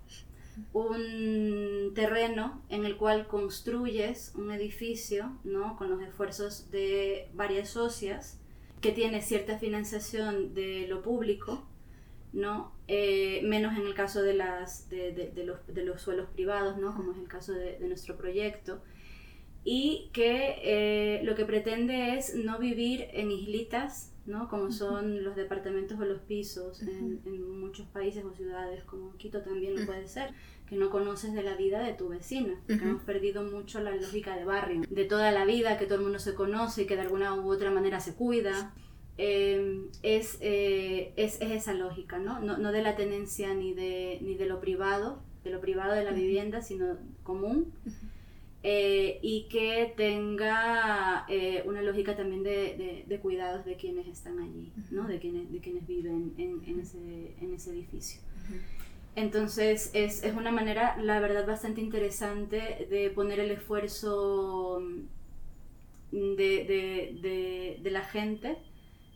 un 0.74 1.92
terreno 1.96 2.62
en 2.70 2.86
el 2.86 2.96
cual 2.96 3.26
construyes 3.26 4.34
un 4.36 4.52
edificio, 4.52 5.40
¿no? 5.44 5.76
Con 5.76 5.90
los 5.90 6.02
esfuerzos 6.04 6.70
de 6.70 7.32
varias 7.34 7.70
socias, 7.70 8.40
que 8.80 8.92
tiene 8.92 9.24
cierta 9.24 9.58
financiación 9.58 10.54
de 10.54 10.86
lo 10.88 11.02
público, 11.02 11.68
¿no? 12.34 12.74
Eh, 12.88 13.42
menos 13.44 13.78
en 13.78 13.86
el 13.86 13.94
caso 13.94 14.22
de, 14.22 14.34
las, 14.34 14.90
de, 14.90 15.32
los, 15.46 15.66
de, 15.68 15.84
los, 15.84 16.02
suelos 16.02 16.28
privados, 16.30 16.78
¿no? 16.78 16.96
Como 16.96 17.12
es 17.12 17.18
el 17.18 17.28
caso 17.28 17.54
de, 17.54 17.78
nuestro 17.82 18.18
proyecto 18.18 18.82
y 19.64 20.10
que 20.14 20.56
eh, 20.64 21.22
lo 21.24 21.36
que 21.36 21.46
pretende 21.46 22.18
es 22.18 22.34
no 22.34 22.60
vivir 22.60 23.08
en 23.12 23.30
islitas, 23.30 24.14
¿no? 24.26 24.48
como 24.48 24.72
son 24.72 25.24
los 25.24 25.36
departamentos 25.36 26.00
o 26.00 26.06
los 26.06 26.22
pisos 26.22 26.82
en, 26.82 27.60
muchos 27.60 27.86
países 27.88 28.24
o 28.24 28.34
ciudades, 28.34 28.84
como 28.86 29.16
Quito 29.18 29.42
también 29.42 29.76
lo 29.76 29.86
puede 29.86 30.08
ser, 30.08 30.34
que 30.68 30.76
no 30.76 30.90
conoces 30.90 31.34
de 31.34 31.44
la 31.44 31.56
vida 31.56 31.84
de 31.84 31.94
tu 31.94 32.10
vecina, 32.10 32.54
porque 32.68 32.84
hemos 32.84 33.04
perdido 33.04 33.44
mucho 33.44 33.80
la 33.82 33.94
lógica 33.96 34.36
de 34.36 34.46
barrio, 34.46 34.82
de 34.90 35.06
toda 35.06 35.32
la 35.32 35.46
vida, 35.46 35.78
que 35.78 35.86
todo 35.86 35.96
el 35.96 36.04
mundo 36.04 36.20
se 36.20 36.36
conoce 36.36 36.84
y 36.84 36.86
que 36.86 36.96
de 36.96 37.02
alguna 37.02 37.36
u 37.36 37.52
otra 37.52 37.70
manera 37.70 38.00
se 38.00 38.16
cuida. 38.16 38.74
Em, 39.22 39.90
es, 40.02 40.38
eh, 40.40 41.12
es, 41.18 41.42
es, 41.42 41.52
esa 41.52 41.74
lógica, 41.74 42.20
¿no? 42.20 42.40
¿no? 42.40 42.58
No 42.58 42.72
de 42.72 42.82
la 42.82 42.96
tenencia 42.96 43.54
ni 43.54 43.74
de, 43.74 44.18
ni 44.22 44.36
de 44.36 44.46
lo 44.46 44.62
privado, 44.62 45.22
de 45.44 45.50
lo 45.50 45.60
privado 45.60 45.94
de 45.94 46.06
la 46.06 46.12
vivienda, 46.12 46.62
sino 46.62 46.96
común. 47.24 47.74
Eh, 48.64 49.20
y 49.22 49.50
que 49.50 49.94
tenga 49.98 51.26
eh, 51.28 51.64
una 51.66 51.82
lógica 51.82 52.16
también 52.16 52.44
de, 52.44 53.06
de, 53.06 53.20
cuidados 53.20 53.66
de 53.66 53.76
quienes 53.76 54.08
están 54.08 54.40
allí, 54.40 54.72
¿no? 54.90 55.06
de, 55.06 55.20
quienes, 55.20 55.52
de 55.52 55.60
quienes 55.60 55.86
viven 55.86 56.34
en, 56.38 56.62
en, 56.66 56.80
ese, 56.80 57.36
en 57.42 57.54
ese, 57.54 57.72
edificio. 57.72 58.22
Entonces 59.16 59.92
es, 59.94 60.24
es, 60.24 60.34
una 60.34 60.52
manera, 60.52 60.96
la 61.02 61.20
verdad, 61.20 61.46
bastante 61.46 61.82
interesante 61.82 62.88
de 62.90 63.10
poner 63.10 63.42
el 63.42 63.52
esfuerzo 63.52 64.82
mm, 66.12 66.36
de, 66.36 67.80
de 67.82 67.92
la 67.92 68.04
gente, 68.04 68.58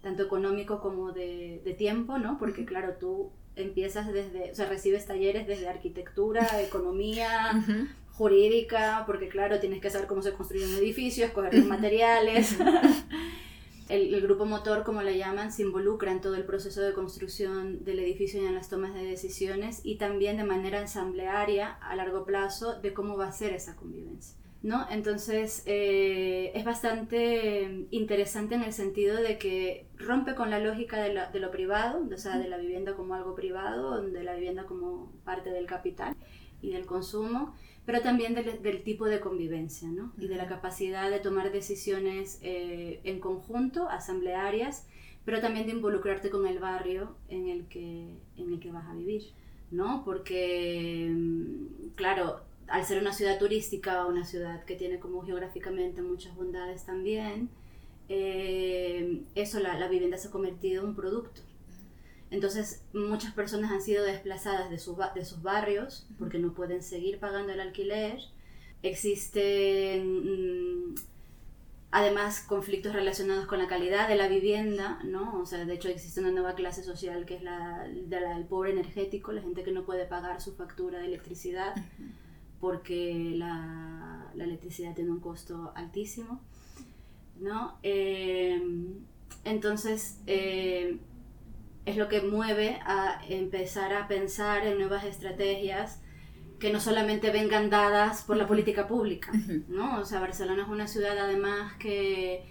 tanto 0.03 0.21
económico 0.21 0.81
como 0.81 1.11
de, 1.11 1.75
tiempo, 1.77 2.19
¿no? 2.19 2.37
porque 2.37 2.65
claro, 2.65 2.97
tú 2.99 3.31
empiezas 3.55 4.11
desde, 4.11 4.51
o 4.51 4.55
sea, 4.55 4.67
recibes 4.67 5.05
talleres 5.05 5.47
desde 5.47 5.67
arquitectura, 5.67 6.61
economía, 6.61 7.63
jurídica, 8.11 9.03
porque 9.07 9.29
claro, 9.29 9.59
tienes 9.59 9.81
que 9.81 9.89
saber 9.89 10.07
cómo 10.07 10.21
se 10.21 10.33
construye 10.33 10.65
un 10.65 10.75
edificio, 10.75 11.25
escoger 11.25 11.55
los 11.55 11.65
materiales. 11.65 12.57
el, 13.89 14.21
grupo 14.21 14.45
motor, 14.45 14.83
como 14.83 15.01
le 15.01 15.17
llaman, 15.17 15.51
se 15.51 15.61
involucra 15.61 16.11
en 16.11 16.21
todo 16.21 16.35
el 16.35 16.43
proceso 16.43 16.81
de 16.81 16.93
construcción 16.93 17.83
del 17.83 17.99
edificio 17.99 18.41
y 18.41 18.45
en 18.45 18.55
las 18.55 18.69
tomas 18.69 18.93
de 18.93 19.03
decisiones 19.03 19.81
y 19.83 19.97
también 19.97 20.37
de 20.37 20.43
manera 20.43 20.81
ensamblearia 20.81 21.71
a 21.71 21.95
largo 21.95 22.25
plazo 22.25 22.79
de 22.81 22.93
cómo 22.93 23.17
va 23.17 23.27
a 23.27 23.31
ser 23.31 23.53
esa 23.53 23.75
convivencia. 23.75 24.42
¿No? 24.63 24.87
Entonces 24.89 25.61
eh, 25.65 26.51
es 26.55 26.63
bastante 26.63 27.85
interesante 27.91 28.55
en 28.55 28.63
el 28.63 28.71
sentido 28.71 29.17
de 29.17 29.37
que 29.37 29.87
rompe 29.97 30.35
con 30.35 30.49
la 30.49 30.59
lógica 30.59 31.03
de, 31.03 31.19
de 31.33 31.39
lo 31.39 31.51
privado, 31.51 32.07
o 32.11 32.17
sea, 32.17 32.37
de 32.39 32.47
la 32.47 32.57
vivienda 32.57 32.95
como 32.95 33.13
algo 33.13 33.35
privado, 33.35 34.01
de 34.01 34.23
la 34.23 34.35
vivienda 34.35 34.65
como 34.65 35.11
parte 35.25 35.49
del 35.49 35.65
capital 35.65 36.15
y 36.61 36.71
del 36.71 36.85
consumo, 36.85 37.53
pero 37.85 38.01
también 38.01 38.33
del, 38.33 38.83
tipo 38.83 39.05
de 39.05 39.19
convivencia 39.19 39.89
¿no? 39.89 40.13
y 40.17 40.27
de 40.27 40.35
la 40.35 40.47
capacidad 40.47 41.11
de 41.11 41.19
tomar 41.19 41.51
decisiones 41.51 42.39
eh, 42.41 43.01
en 43.03 43.19
conjunto, 43.19 43.89
asamblearias, 43.89 44.87
pero 45.25 45.41
también 45.41 45.65
de 45.65 45.73
involucrarte 45.73 46.29
con 46.29 46.47
el 46.47 46.59
barrio 46.59 47.17
en 47.27 47.49
el 47.49 47.67
que, 47.67 48.17
en 48.37 48.53
el 48.53 48.59
que 48.59 48.71
vas 48.71 48.87
a 48.87 48.93
vivir, 48.93 49.23
¿no? 49.71 50.03
Porque, 50.05 51.09
mm, 51.13 51.95
claro, 51.95 52.41
al 52.67 52.85
ser 52.85 52.99
una 52.99 53.13
ciudad 53.13 53.39
turística, 53.39 54.05
una 54.05 54.25
ciudad 54.25 54.63
que 54.65 54.75
tiene 54.75 54.99
como 54.99 55.23
geográficamente 55.23 56.01
muchas 56.01 56.35
bondades 56.35 56.85
también, 56.85 57.49
eh, 58.09 59.23
eso, 59.35 59.59
la, 59.59 59.77
la 59.77 59.87
vivienda 59.87 60.17
se 60.17 60.27
ha 60.27 60.31
convertido 60.31 60.83
en 60.83 60.89
un 60.89 60.95
producto 60.95 61.41
entonces, 62.33 62.83
muchas 62.93 63.31
personas 63.33 63.71
han 63.71 63.83
sido 63.83 64.03
desplazadas 64.03 64.71
de, 64.71 64.77
de 64.77 65.25
sus 65.25 65.43
barrios 65.43 66.07
porque 66.17 66.39
no 66.39 66.55
pueden 66.55 66.81
seguir 66.81 67.19
pagando 67.19 67.53
el 67.53 67.59
alquiler. 67.59 68.17
Existen, 68.81 70.89
mm, 70.89 70.95
además, 71.91 72.39
conflictos 72.39 72.93
relacionados 72.93 73.45
con 73.45 73.59
la 73.59 73.67
calidad 73.67 74.09
de 74.09 74.15
la 74.15 74.27
vivienda, 74.27 74.99
¿no? 75.03 75.39
O 75.39 75.45
sea, 75.45 75.63
de 75.63 75.75
hecho, 75.75 75.89
existe 75.89 76.21
una 76.21 76.31
nueva 76.31 76.55
clase 76.55 76.81
social 76.81 77.27
que 77.27 77.35
es 77.35 77.43
la, 77.43 77.87
del 77.87 78.45
pobre 78.45 78.71
energético, 78.71 79.31
la 79.31 79.43
gente 79.43 79.61
que 79.61 79.71
no 79.71 79.85
puede 79.85 80.07
pagar 80.07 80.41
su 80.41 80.55
factura 80.55 80.97
de 80.97 81.05
electricidad 81.05 81.75
porque 82.63 83.33
la, 83.35 84.31
electricidad 84.39 84.95
tiene 84.95 85.11
un 85.11 85.19
costo 85.19 85.73
altísimo, 85.75 86.41
¿no? 87.37 87.77
Eh, 87.83 88.57
entonces, 89.43 90.21
eh, 90.27 90.97
es 91.85 91.97
lo 91.97 92.07
que 92.07 92.21
mueve 92.21 92.79
a 92.85 93.21
empezar 93.27 93.93
a 93.93 94.07
pensar 94.07 94.65
en 94.65 94.77
nuevas 94.77 95.03
estrategias 95.03 95.99
que 96.57 96.71
no 96.71 96.79
solamente 96.79 97.31
vengan 97.31 97.69
dadas 97.69 98.23
por 98.23 98.37
la 98.37 98.47
política 98.47 98.87
pública, 98.87 99.33
¿no? 99.67 99.99
O 99.99 100.05
sea, 100.05 100.21
Barcelona 100.21 100.63
es 100.63 100.69
una 100.69 100.87
ciudad 100.87 101.17
además 101.17 101.73
que 101.79 102.45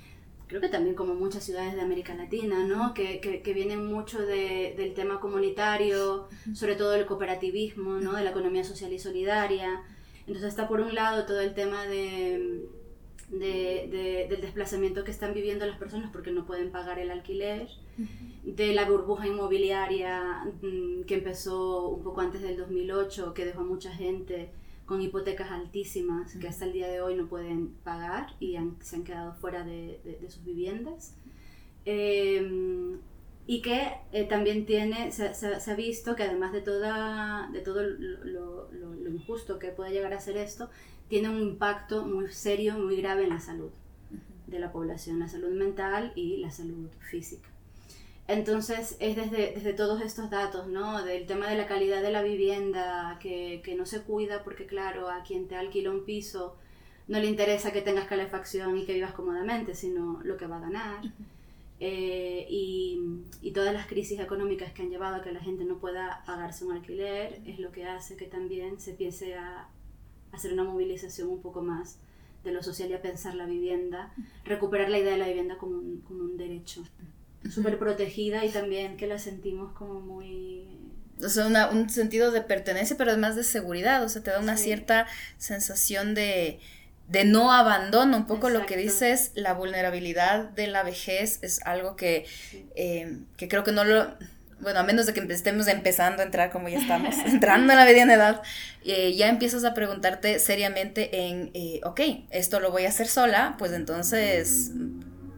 creo 0.46 0.60
que 0.60 0.68
también 0.68 0.94
como 0.94 1.14
muchas 1.14 1.42
ciudades 1.42 1.72
de 1.72 1.80
América 1.80 2.14
Latina, 2.14 2.66
¿no? 2.66 2.92
Que, 2.92 3.18
que, 3.18 3.54
vienen 3.54 3.86
mucho 3.86 4.20
de, 4.20 4.74
del 4.76 4.92
tema 4.92 5.20
comunitario, 5.20 6.28
sobre 6.52 6.76
todo 6.76 6.90
del 6.90 7.06
cooperativismo, 7.06 7.92
¿no? 7.94 8.12
De 8.12 8.22
la 8.22 8.30
economía 8.30 8.62
social 8.62 8.92
y 8.92 8.98
solidaria. 8.98 9.82
Entonces 10.26 10.44
está 10.44 10.68
por 10.68 10.80
un 10.80 10.94
lado 10.94 11.26
todo 11.26 11.40
el 11.40 11.54
tema 11.54 11.84
de, 11.84 12.68
de, 13.28 14.26
del 14.28 14.40
desplazamiento 14.40 15.04
que 15.04 15.10
están 15.10 15.34
viviendo 15.34 15.66
las 15.66 15.78
personas 15.78 16.10
porque 16.12 16.30
no 16.30 16.46
pueden 16.46 16.70
pagar 16.70 16.98
el 16.98 17.10
alquiler 17.10 17.68
de 18.44 18.74
la 18.74 18.88
burbuja 18.88 19.26
inmobiliaria 19.26 20.44
mm, 20.62 21.02
que 21.04 21.14
empezó 21.14 21.88
un 21.88 22.02
poco 22.02 22.20
antes 22.20 22.42
del 22.42 22.56
2008, 22.56 23.34
que 23.34 23.44
dejó 23.44 23.60
a 23.60 23.64
mucha 23.64 23.92
gente 23.92 24.50
con 24.86 25.00
hipotecas 25.00 25.50
altísimas 25.50 26.34
que 26.36 26.48
hasta 26.48 26.64
el 26.64 26.72
día 26.72 26.88
de 26.88 27.00
hoy 27.00 27.14
no 27.14 27.26
pueden 27.26 27.68
pagar 27.84 28.34
y 28.40 28.58
se 28.80 28.96
han 28.96 29.04
quedado 29.04 29.34
fuera 29.34 29.64
de, 29.64 30.00
sus 30.28 30.44
viviendas. 30.44 31.14
Em, 31.84 32.98
y 33.46 33.60
que 33.60 33.92
eh, 34.12 34.24
también 34.24 34.66
tiene, 34.66 35.10
se, 35.10 35.26
ha 35.26 35.74
visto 35.74 36.14
que 36.14 36.22
además 36.22 36.52
de, 36.52 36.60
toda, 36.60 37.48
de 37.52 37.60
todo 37.60 37.82
lo, 37.82 38.70
lo, 38.70 39.10
injusto 39.10 39.58
que 39.58 39.68
puede 39.68 39.90
llegar 39.92 40.12
a 40.12 40.20
ser 40.20 40.36
esto, 40.36 40.70
tiene 41.08 41.28
un 41.28 41.40
impacto 41.40 42.04
muy 42.04 42.28
serio, 42.32 42.74
muy 42.74 42.96
grave 42.96 43.24
en 43.24 43.30
la 43.30 43.40
salud 43.40 43.70
de 44.46 44.58
la 44.58 44.70
población, 44.70 45.18
la 45.18 45.28
salud 45.28 45.50
mental 45.50 46.12
y 46.14 46.38
la 46.38 46.50
salud 46.50 46.88
física. 47.10 47.48
Entonces 48.28 48.96
es 49.00 49.16
desde, 49.16 49.52
desde, 49.54 49.72
todos 49.72 50.00
estos 50.00 50.30
datos, 50.30 50.68
¿no? 50.68 51.04
Del 51.04 51.26
tema 51.26 51.48
de 51.48 51.56
la 51.56 51.66
calidad 51.66 52.00
de 52.00 52.12
la 52.12 52.22
vivienda, 52.22 53.18
que, 53.20 53.60
que, 53.64 53.74
no 53.74 53.84
se 53.84 54.02
cuida 54.02 54.44
porque 54.44 54.66
claro, 54.66 55.10
a 55.10 55.24
quien 55.24 55.48
te 55.48 55.56
alquila 55.56 55.90
un 55.90 56.04
piso 56.04 56.56
no 57.08 57.18
le 57.18 57.26
interesa 57.26 57.72
que 57.72 57.82
tengas 57.82 58.06
calefacción 58.06 58.78
y 58.78 58.86
que 58.86 58.94
vivas 58.94 59.12
cómodamente, 59.12 59.74
sino 59.74 60.20
lo 60.22 60.36
que 60.36 60.46
va 60.46 60.58
a 60.58 60.60
ganar. 60.60 61.02
Eh, 61.84 62.46
y, 62.48 63.00
y, 63.40 63.50
todas 63.50 63.74
las 63.74 63.88
crisis 63.88 64.20
económicas 64.20 64.72
que 64.72 64.82
han 64.82 64.90
llevado 64.90 65.16
a 65.16 65.22
que 65.22 65.32
la 65.32 65.40
gente 65.40 65.64
no 65.64 65.78
pueda 65.78 66.22
pagarse 66.24 66.64
un 66.64 66.70
alquiler 66.70 67.40
es 67.44 67.58
lo 67.58 67.72
que 67.72 67.86
hace 67.86 68.16
que 68.16 68.26
también 68.26 68.78
se 68.78 68.92
empiece 68.92 69.34
a 69.34 69.66
hacer 70.30 70.52
una 70.52 70.62
movilización 70.62 71.28
un 71.28 71.42
poco 71.42 71.60
más 71.60 71.98
de 72.44 72.52
lo 72.52 72.62
social 72.62 72.88
y 72.90 72.94
a 72.94 73.02
pensar 73.02 73.34
la 73.34 73.46
vivienda, 73.46 74.12
recuperar 74.44 74.90
la 74.90 74.98
idea 74.98 75.10
de 75.10 75.18
la 75.18 75.26
vivienda 75.26 75.58
como 75.58 75.76
un, 75.76 76.02
como 76.02 76.22
un 76.22 76.36
derecho. 76.36 76.84
Súper 77.50 77.80
protegida 77.80 78.44
y 78.44 78.50
también 78.50 78.96
que 78.96 79.08
la 79.08 79.18
sentimos 79.18 79.72
como 79.72 80.00
muy... 80.00 80.68
O 81.20 81.28
sea, 81.28 81.68
un 81.68 81.90
sentido 81.90 82.30
de 82.30 82.42
pertenencia, 82.42 82.96
pero 82.96 83.10
además 83.10 83.34
de 83.34 83.42
seguridad, 83.42 84.04
o 84.04 84.08
sea, 84.08 84.22
te 84.22 84.30
da 84.30 84.38
una 84.38 84.56
cierta 84.56 85.08
sensación 85.36 86.14
de, 86.14 86.60
de 87.08 87.24
no 87.24 87.52
abandono, 87.52 88.16
un 88.16 88.26
poco 88.26 88.48
lo 88.48 88.66
que 88.66 88.76
dices, 88.76 89.32
la 89.34 89.54
vulnerabilidad 89.54 90.50
de 90.50 90.66
la 90.66 90.82
vejez 90.82 91.38
es 91.42 91.60
algo 91.64 91.96
que, 91.96 92.26
eh, 92.74 93.18
que 93.36 93.48
creo 93.48 93.64
que 93.64 93.72
no 93.72 93.84
lo, 93.84 94.16
bueno, 94.62 94.78
a 94.78 94.82
menos 94.84 95.06
de 95.06 95.12
que 95.12 95.20
estemos 95.32 95.66
empezando 95.66 96.22
a 96.22 96.24
entrar 96.24 96.50
como 96.50 96.68
ya 96.68 96.78
estamos, 96.78 97.16
entrando 97.26 97.72
en 97.72 97.78
la 97.78 97.84
mediana 97.84 98.14
edad, 98.14 98.42
eh, 98.84 99.14
ya 99.14 99.28
empiezas 99.28 99.64
a 99.64 99.74
preguntarte 99.74 100.38
seriamente 100.38 101.26
en, 101.26 101.50
eh, 101.54 101.80
ok, 101.84 102.00
esto 102.30 102.60
lo 102.60 102.70
voy 102.70 102.86
a 102.86 102.88
hacer 102.88 103.08
sola, 103.08 103.56
pues 103.58 103.72
entonces 103.72 104.70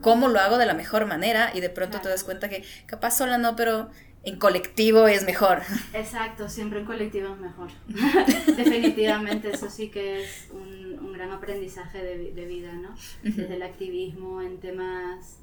cómo 0.03 0.29
lo 0.29 0.39
hago 0.39 0.59
de 0.59 0.67
la 0.67 0.75
mejor 0.75 1.07
manera 1.07 1.51
y 1.55 1.61
de 1.61 1.71
pronto 1.71 1.99
te 2.03 2.11
das 2.11 2.25
cuenta 2.25 2.51
que 2.51 2.63
capaz 2.85 3.17
sola 3.17 3.39
no, 3.39 3.57
pero 3.57 3.89
en 4.25 4.39
colectivo 4.39 5.07
es 5.07 5.25
mejor. 5.25 5.61
Exacto, 5.93 6.49
siempre 6.49 6.81
en 6.81 6.87
colectivo 6.87 7.35
es 7.35 7.41
mejor. 7.41 7.71
Definitivamente, 8.57 9.51
eso 9.51 9.69
sí 9.71 9.91
que 9.91 10.23
es 10.23 10.49
un, 10.53 10.99
un 10.99 11.13
gran 11.13 11.31
aprendizaje 11.31 12.03
de, 12.03 12.33
de, 12.33 12.47
vida, 12.47 12.73
¿no? 12.73 12.95
Desde 13.23 13.55
el 13.55 13.63
activismo 13.63 14.41
en 14.41 14.59
temas 14.61 15.41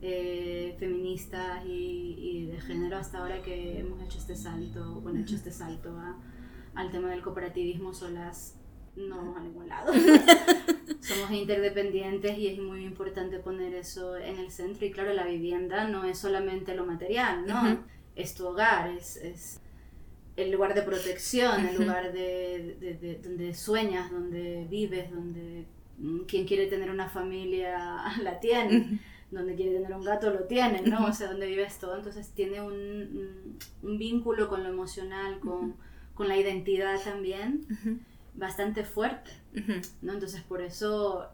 eh, 0.00 0.74
feministas 0.78 1.64
y, 1.66 2.16
y, 2.18 2.46
de 2.46 2.60
género 2.60 2.96
hasta 2.96 3.18
ahora 3.18 3.42
que 3.42 3.78
hemos 3.78 4.02
hecho 4.02 4.18
este 4.18 4.34
salto, 4.34 5.00
bueno, 5.00 5.20
hecho 5.20 5.36
este 5.36 5.52
salto 5.52 5.96
a, 5.98 6.16
al 6.74 6.90
tema 6.90 7.10
del 7.10 7.22
cooperativismo 7.22 7.92
solas 7.92 8.56
no 8.96 9.16
vamos 9.16 9.36
a 9.36 9.40
ningún 9.40 9.68
lado. 9.68 9.92
Somos 11.00 11.30
interdependientes 11.30 12.36
y 12.38 12.48
es 12.48 12.58
muy 12.58 12.84
importante 12.84 13.38
poner 13.38 13.74
eso 13.74 14.16
en 14.16 14.38
el 14.38 14.50
centro. 14.50 14.86
Y 14.86 14.90
claro, 14.90 15.12
la 15.12 15.24
vivienda 15.24 15.88
no 15.88 16.04
es 16.04 16.18
solamente 16.18 16.74
lo 16.74 16.84
material, 16.84 17.46
¿no? 17.46 17.84
Es 18.14 18.34
tu 18.34 18.46
hogar, 18.46 18.90
es, 18.90 19.16
es, 19.16 19.60
el 20.36 20.50
lugar 20.50 20.74
de 20.74 20.82
protección, 20.82 21.66
el 21.66 21.76
lugar 21.76 22.12
de, 22.12 23.20
donde 23.22 23.54
sueñas, 23.54 24.10
donde 24.10 24.66
vives, 24.70 25.10
donde 25.10 25.66
mm, 25.98 26.20
quien 26.20 26.46
quiere 26.46 26.66
tener 26.66 26.90
una 26.90 27.08
familia 27.08 28.02
la 28.22 28.40
tiene. 28.40 29.00
donde 29.30 29.54
quiere 29.54 29.72
tener 29.72 29.94
un 29.94 30.04
gato 30.04 30.30
lo 30.30 30.44
tiene, 30.44 30.82
¿no? 30.82 31.06
O 31.06 31.12
sea, 31.12 31.28
donde 31.28 31.46
vives 31.46 31.78
todo. 31.78 31.96
Entonces 31.96 32.30
tiene 32.34 32.60
un, 32.60 33.58
un, 33.82 33.98
vínculo 33.98 34.46
con 34.46 34.62
lo 34.62 34.68
emocional, 34.68 35.40
con, 35.40 35.74
con 36.12 36.28
la 36.28 36.36
identidad 36.36 37.00
también 37.02 37.66
bastante 38.34 38.84
fuerte, 38.84 39.30
¿no? 40.02 40.12
Entonces 40.12 40.42
por 40.42 40.62
eso 40.62 41.28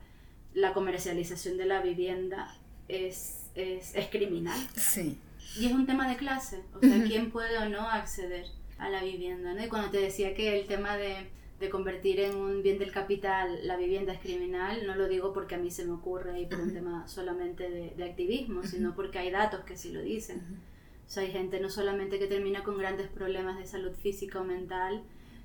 la 0.55 0.73
comercialización 0.73 1.57
de 1.57 1.67
la 1.67 1.81
vivienda 1.83 2.57
es, 2.89 3.51
es, 3.55 3.95
es, 3.95 4.07
criminal. 4.09 4.59
Sí. 4.77 5.19
Y 5.57 5.67
es 5.67 5.73
un 5.73 5.87
tema 5.87 6.09
de 6.09 6.17
clase, 6.17 6.63
o 6.75 6.81
sea, 6.81 7.03
quién 7.05 7.31
puede 7.31 7.59
o 7.59 7.69
no 7.69 7.89
acceder 7.89 8.47
a 8.79 8.89
la 8.89 9.03
vivienda, 9.03 9.55
¿no? 9.55 9.65
Y 9.65 9.69
cuando 9.69 9.91
te 9.91 9.99
decía 9.99 10.35
que 10.35 10.61
el 10.61 10.67
tema 10.67 10.97
de, 10.97 11.31
de 11.59 11.71
convertir 11.71 12.21
en 12.21 12.37
un 12.37 12.63
bien 12.63 12.79
del 12.79 12.93
capital 12.93 13.67
la 13.67 13.77
vivienda 13.77 14.13
es 14.13 14.21
criminal, 14.21 14.87
no 14.87 14.95
lo 14.95 15.09
digo 15.09 15.33
porque 15.33 15.57
a 15.57 15.59
mí 15.59 15.71
se 15.71 15.85
me 15.85 15.93
ocurre 15.93 16.41
y 16.41 16.47
por 16.47 16.61
un 16.61 16.73
tema 16.73 17.09
solamente 17.09 17.69
de, 17.71 17.91
de 17.97 18.05
activismo, 18.05 18.63
sino 18.63 18.95
porque 18.95 19.19
hay 19.19 19.31
datos 19.31 19.65
que 19.65 19.77
sí 19.77 19.93
lo 19.93 20.03
dicen. 20.03 20.61
O 21.07 21.11
sea, 21.11 21.23
hay 21.23 21.33
gente 21.33 21.59
no 21.59 21.71
solamente 21.71 22.19
que 22.19 22.27
termina 22.27 22.63
con 22.63 22.77
grandes 22.77 23.09
problemas 23.09 23.59
de 23.59 23.67
salud 23.67 23.93
física 23.93 24.41
o 24.41 24.45
mental, 24.45 25.03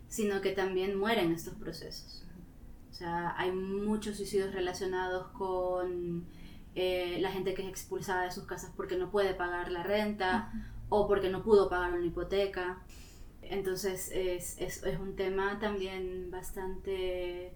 sino 0.09 0.41
que 0.41 0.51
también 0.51 0.99
mueren 0.99 1.31
estos 1.31 1.55
procesos. 1.55 2.23
O 2.91 2.93
sea, 2.93 3.33
hay 3.37 3.51
muchos 3.51 4.17
suicidios 4.17 4.53
relacionados 4.53 5.31
con 5.31 6.27
eh, 6.75 7.17
la 7.21 7.31
gente 7.31 7.53
que 7.53 7.61
es 7.61 7.69
expulsada 7.69 8.23
de 8.23 8.31
sus 8.31 8.45
casas 8.45 8.71
porque 8.75 8.97
no 8.97 9.11
puede 9.11 9.33
pagar 9.33 9.71
la 9.71 9.83
renta 9.83 10.51
o 10.89 11.07
porque 11.07 11.29
no 11.29 11.43
pudo 11.43 11.69
pagar 11.69 11.93
una 11.93 12.05
hipoteca. 12.05 12.81
Entonces 13.41 14.11
es, 14.13 14.57
es, 14.59 14.83
es 14.83 14.99
un 14.99 15.15
tema 15.15 15.59
también 15.59 16.31
bastante, 16.31 17.53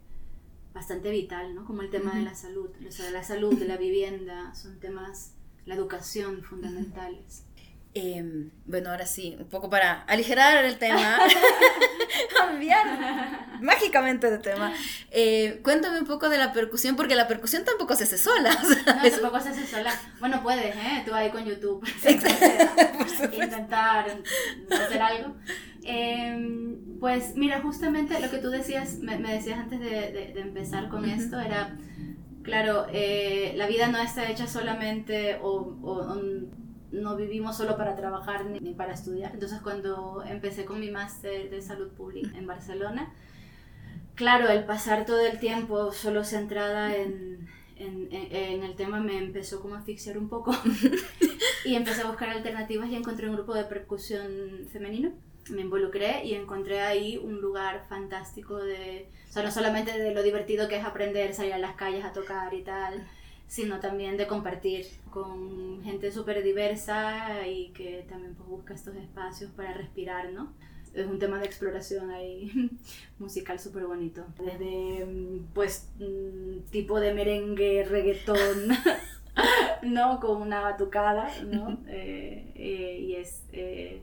bastante 0.73 1.09
vital, 1.11 1.55
¿no? 1.55 1.65
Como 1.65 1.81
el 1.81 1.89
tema 1.89 2.13
de 2.15 2.21
la 2.21 2.35
salud. 2.35 2.69
O 2.87 2.91
sea, 2.91 3.09
la 3.11 3.23
salud, 3.23 3.57
de 3.57 3.67
la 3.67 3.77
vivienda, 3.77 4.53
son 4.53 4.79
temas, 4.79 5.33
la 5.65 5.75
educación 5.75 6.43
fundamentales. 6.43 7.45
Em, 7.93 8.51
bueno, 8.65 8.91
ahora 8.91 9.07
sí, 9.07 9.35
un 9.39 9.49
poco 9.49 9.71
para 9.71 10.03
aligerar 10.03 10.63
el 10.65 10.77
tema, 10.77 11.17
cambiar 12.37 13.47
mágicamente 13.61 14.29
de 14.29 14.37
tema. 14.39 14.73
Eh, 15.11 15.59
cuéntame 15.63 15.99
un 15.99 16.05
poco 16.05 16.29
de 16.29 16.37
la 16.37 16.53
percusión, 16.53 16.95
porque 16.95 17.15
la 17.15 17.27
percusión 17.27 17.63
tampoco 17.65 17.95
se 17.95 18.03
hace 18.03 18.17
sola. 18.17 18.51
No, 18.87 19.09
tampoco 19.09 19.39
se 19.39 19.49
hace 19.49 19.67
sola. 19.67 19.93
Bueno, 20.19 20.41
puedes, 20.41 20.75
¿eh? 20.75 21.03
Tú 21.05 21.13
ahí 21.13 21.29
con 21.29 21.45
YouTube. 21.45 21.85
intentar 23.33 24.07
hacer 24.71 25.01
algo. 25.01 25.35
Em, 25.83 26.99
pues 26.99 27.35
mira, 27.35 27.61
justamente 27.61 28.19
lo 28.19 28.29
que 28.29 28.39
tú 28.39 28.49
decías, 28.49 28.99
me, 28.99 29.17
decías 29.17 29.59
antes 29.59 29.79
de, 29.79 30.31
de, 30.33 30.39
empezar 30.41 30.89
con 30.89 31.05
esto, 31.05 31.39
era, 31.39 31.77
claro, 32.43 32.87
eh, 32.91 33.53
la 33.55 33.67
vida 33.67 33.87
no 33.87 33.97
está 33.99 34.29
hecha 34.29 34.47
solamente 34.47 35.37
o, 35.41 35.77
o 35.81 36.15
no 36.91 37.15
vivimos 37.15 37.57
solo 37.57 37.77
para 37.77 37.95
trabajar 37.95 38.45
ni, 38.45 38.73
para 38.73 38.93
estudiar. 38.93 39.33
Entonces 39.33 39.61
cuando 39.61 40.23
empecé 40.25 40.65
con 40.65 40.79
mi 40.79 40.91
máster 40.91 41.49
de 41.49 41.61
salud 41.61 41.89
pública 41.89 42.37
en 42.37 42.47
Barcelona, 42.47 43.13
claro, 44.15 44.49
el 44.49 44.65
pasar 44.65 45.05
todo 45.05 45.19
el 45.19 45.39
tiempo 45.39 45.91
solo 45.91 46.23
centrada 46.23 46.95
en, 46.95 47.47
en, 47.75 48.63
el 48.63 48.75
tema 48.75 48.99
me 48.99 49.17
empezó 49.17 49.61
como 49.61 49.75
a 49.75 49.79
asfixiar 49.79 50.17
un 50.17 50.29
poco 50.29 50.55
y 51.65 51.75
empecé 51.75 52.01
a 52.01 52.07
buscar 52.07 52.29
alternativas 52.29 52.89
y 52.89 52.95
encontré 52.95 53.29
un 53.29 53.35
grupo 53.35 53.53
de 53.53 53.65
percusión 53.65 54.67
femenino. 54.71 55.11
Me 55.49 55.61
involucré 55.61 56.25
y 56.25 56.33
encontré 56.33 56.81
ahí 56.81 57.17
un 57.17 57.39
lugar 57.39 57.85
fantástico 57.87 58.57
de, 58.57 59.09
o 59.33 59.41
no 59.41 59.49
solamente 59.49 59.97
de 59.97 60.13
lo 60.13 60.21
divertido 60.21 60.67
que 60.67 60.77
es 60.77 60.83
aprender, 60.83 61.33
salir 61.33 61.53
a 61.53 61.57
las 61.57 61.75
calles 61.75 62.03
a 62.03 62.11
tocar 62.11 62.53
y 62.53 62.63
tal, 62.63 63.07
sino 63.47 63.79
también 63.79 64.17
de 64.17 64.27
compartir 64.27 64.85
con 65.09 65.81
gente 65.83 66.11
súper 66.11 66.43
diversa 66.43 67.47
y 67.47 67.69
que 67.69 68.05
también 68.09 68.35
pues, 68.35 68.47
busca 68.49 68.73
estos 68.73 68.95
espacios 68.95 69.51
para 69.51 69.73
respirar, 69.73 70.31
¿no? 70.33 70.53
Es 70.93 71.05
un 71.05 71.19
tema 71.19 71.39
de 71.39 71.45
exploración 71.45 72.11
ahí 72.11 72.51
musical 73.19 73.59
súper 73.59 73.85
bonito. 73.85 74.25
Desde, 74.43 75.05
mm, 75.05 75.53
pues, 75.53 75.89
mm, 75.99 76.69
tipo 76.71 76.99
de 76.99 77.13
merengue, 77.13 77.85
reggaetón, 77.85 78.69
¿no? 79.83 80.19
Con 80.19 80.41
una 80.41 80.61
batucada, 80.61 81.31
¿no? 81.43 81.79
Eh, 81.87 82.51
eh, 82.55 82.99
y 82.99 83.15
es... 83.15 83.43
Eh, 83.53 84.01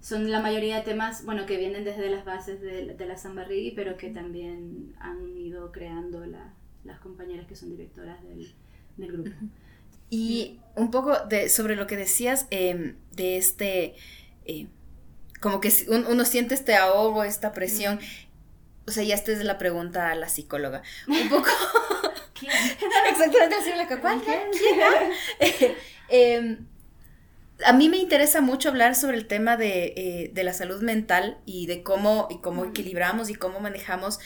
son 0.00 0.30
la 0.30 0.40
mayoría 0.40 0.76
de 0.76 0.82
temas, 0.82 1.24
bueno, 1.24 1.46
que 1.46 1.56
vienen 1.56 1.82
desde 1.82 2.10
las 2.10 2.26
bases 2.26 2.60
de, 2.60 2.94
de 2.94 3.06
la 3.06 3.16
reggae, 3.44 3.72
pero 3.74 3.96
que 3.96 4.10
también 4.10 4.94
han 5.00 5.34
ido 5.34 5.72
creando 5.72 6.26
la, 6.26 6.52
las 6.84 7.00
compañeras 7.00 7.46
que 7.46 7.56
son 7.56 7.70
directoras 7.70 8.22
del, 8.22 8.54
del 8.96 9.12
grupo. 9.12 9.30
Y 10.10 10.60
un 10.76 10.90
poco 10.90 11.18
de, 11.26 11.48
sobre 11.48 11.76
lo 11.76 11.86
que 11.86 11.96
decías 11.96 12.46
em, 12.50 12.96
de 13.12 13.36
este, 13.36 13.94
eh, 14.44 14.66
como 15.40 15.60
que 15.60 15.72
uno 15.88 16.24
siente 16.24 16.54
este 16.54 16.74
ahogo, 16.74 17.24
esta 17.24 17.52
presión. 17.52 18.00
O 18.86 18.90
sea, 18.90 19.02
ya 19.02 19.14
esta 19.14 19.32
es 19.32 19.42
la 19.44 19.58
pregunta 19.58 20.10
a 20.10 20.14
la 20.14 20.28
psicóloga. 20.28 20.82
Un 21.08 21.28
poco... 21.28 21.48
¿Quién? 22.38 22.52
Exactamente 23.10 23.56
así 23.56 23.70
la 23.76 24.00
¿Cuál? 24.00 24.20
¿Quién? 24.22 25.74
eh, 26.08 26.58
a 27.64 27.72
mí 27.72 27.88
me 27.88 27.96
interesa 27.98 28.40
mucho 28.40 28.68
hablar 28.68 28.94
sobre 28.94 29.16
el 29.16 29.26
tema 29.26 29.56
de, 29.56 29.94
eh, 29.96 30.30
de 30.32 30.44
la 30.44 30.52
salud 30.52 30.82
mental 30.82 31.38
y 31.46 31.66
de 31.66 31.82
cómo, 31.82 32.26
y 32.30 32.38
cómo 32.38 32.64
equilibramos 32.64 33.30
y 33.30 33.34
cómo 33.34 33.60
manejamos 33.60 34.18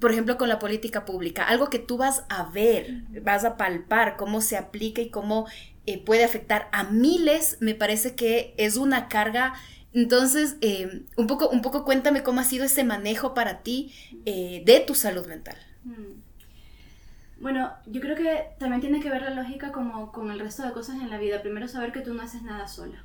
por 0.00 0.10
ejemplo, 0.12 0.36
con 0.36 0.48
la 0.48 0.58
política 0.58 1.04
pública, 1.04 1.44
algo 1.44 1.70
que 1.70 1.78
tú 1.78 1.96
vas 1.96 2.24
a 2.28 2.50
ver, 2.50 3.02
vas 3.22 3.44
a 3.44 3.56
palpar 3.56 4.16
cómo 4.16 4.40
se 4.40 4.56
aplica 4.56 5.00
y 5.00 5.10
cómo 5.10 5.46
eh, 5.86 6.02
puede 6.02 6.24
afectar 6.24 6.68
a 6.72 6.84
miles, 6.84 7.58
me 7.60 7.74
parece 7.74 8.14
que 8.14 8.54
es 8.56 8.76
una 8.76 9.08
carga. 9.08 9.54
Entonces, 9.92 10.56
eh, 10.60 11.02
un, 11.16 11.26
poco, 11.26 11.48
un 11.50 11.60
poco 11.60 11.84
cuéntame 11.84 12.22
cómo 12.22 12.40
ha 12.40 12.44
sido 12.44 12.64
ese 12.64 12.84
manejo 12.84 13.34
para 13.34 13.62
ti 13.62 13.92
eh, 14.24 14.62
de 14.64 14.80
tu 14.80 14.94
salud 14.94 15.26
mental. 15.26 15.56
Mm. 15.84 16.20
Bueno, 17.40 17.72
yo 17.86 18.00
creo 18.00 18.14
que 18.14 18.50
también 18.60 18.80
tiene 18.80 19.00
que 19.00 19.10
ver 19.10 19.22
la 19.22 19.30
lógica 19.30 19.72
como 19.72 20.12
con 20.12 20.30
el 20.30 20.38
resto 20.38 20.62
de 20.64 20.72
cosas 20.72 21.00
en 21.00 21.10
la 21.10 21.18
vida. 21.18 21.42
Primero, 21.42 21.66
saber 21.66 21.90
que 21.90 22.00
tú 22.00 22.14
no 22.14 22.22
haces 22.22 22.42
nada 22.42 22.68
sola, 22.68 23.04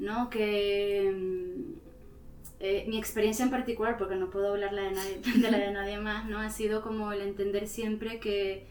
¿no? 0.00 0.28
Que 0.30 1.12
mm, 1.14 1.87
eh, 2.60 2.84
mi 2.88 2.98
experiencia 2.98 3.44
en 3.44 3.50
particular, 3.50 3.96
porque 3.98 4.16
no 4.16 4.30
puedo 4.30 4.48
hablar 4.48 4.74
de, 4.74 4.90
nadie, 4.90 5.20
de 5.42 5.50
la 5.50 5.58
de 5.58 5.70
nadie 5.72 5.98
más, 5.98 6.28
¿no? 6.28 6.38
ha 6.38 6.50
sido 6.50 6.82
como 6.82 7.12
el 7.12 7.20
entender 7.20 7.68
siempre 7.68 8.18
que 8.18 8.66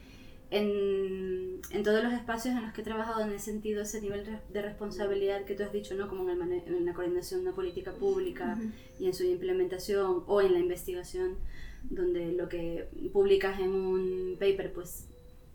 en, 0.49 1.61
en, 1.71 1.83
todos 1.83 2.03
los 2.03 2.13
espacios 2.13 2.55
en 2.55 2.63
los 2.63 2.73
que 2.73 2.81
he 2.81 2.83
trabajado 2.83 3.21
en 3.21 3.31
he 3.31 3.39
sentido 3.39 3.81
ese 3.81 4.01
nivel 4.01 4.25
de 4.49 4.61
responsabilidad 4.61 5.43
que 5.45 5.55
tú 5.55 5.63
has 5.63 5.71
dicho, 5.71 5.95
¿no? 5.95 6.07
como 6.07 6.29
en, 6.29 6.41
el 6.41 6.63
en 6.67 6.85
la 6.85 6.93
coordinación 6.93 7.41
de 7.41 7.47
una 7.47 7.55
política 7.55 7.93
pública 7.93 8.57
y 8.99 9.07
en 9.07 9.13
su 9.13 9.23
implementación 9.23 10.23
o 10.27 10.41
en 10.41 10.53
la 10.53 10.59
investigación, 10.59 11.37
donde 11.89 12.31
lo 12.33 12.49
que 12.49 12.89
publicas 13.13 13.59
en 13.59 13.71
un 13.71 14.37
paper 14.39 14.73
pues 14.73 15.07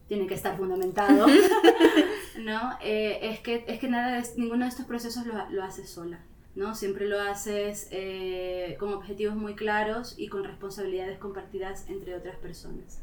tiene 0.09 0.27
que 0.27 0.35
estar 0.35 0.57
fundamentado, 0.57 1.27
¿no? 2.39 2.79
Eh, 2.83 3.19
es, 3.23 3.41
que, 3.41 3.65
es 3.67 3.79
que 3.79 3.89
nada 3.89 4.21
de, 4.21 4.29
ninguno 4.37 4.65
de 4.65 4.71
estos 4.71 4.85
procesos 4.85 5.27
lo, 5.27 5.35
lo 5.51 5.63
hace 5.63 5.87
sola. 5.87 6.21
¿No? 6.55 6.75
Siempre 6.75 7.07
lo 7.07 7.21
haces 7.21 7.89
eh, 7.91 8.77
con 8.79 8.93
objetivos 8.93 9.37
muy 9.37 9.55
claros 9.55 10.15
y 10.19 10.29
con 10.29 10.45
responsabilidades 10.45 11.19
compartidas 11.19 11.89
entre 11.89 12.15
otras 12.15 12.37
personas. 12.37 13.01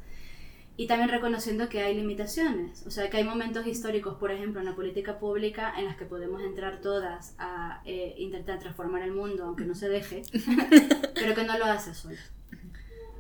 Y 0.78 0.88
también 0.88 1.10
reconociendo 1.10 1.68
que 1.68 1.82
hay 1.82 1.94
limitaciones, 1.94 2.86
o 2.88 2.92
sea, 2.92 3.10
que 3.10 3.18
hay 3.18 3.26
momentos 3.26 3.68
históricos, 3.68 4.16
por 4.16 4.32
ejemplo, 4.32 4.62
en 4.62 4.66
la 4.66 4.76
política 4.76 5.20
pública, 5.20 5.74
en 5.78 5.84
las 5.84 5.98
que 5.98 6.06
podemos 6.06 6.42
entrar 6.42 6.80
todas 6.80 7.36
a 7.38 7.82
eh, 7.84 8.16
intentar 8.18 8.60
transformar 8.60 9.02
el 9.02 9.12
mundo, 9.12 9.44
aunque 9.44 9.66
no 9.66 9.76
se 9.76 9.90
deje, 9.90 10.22
pero 11.16 11.36
que 11.36 11.44
no 11.44 11.58
lo 11.58 11.66
hace 11.66 11.94
solo. 11.94 12.16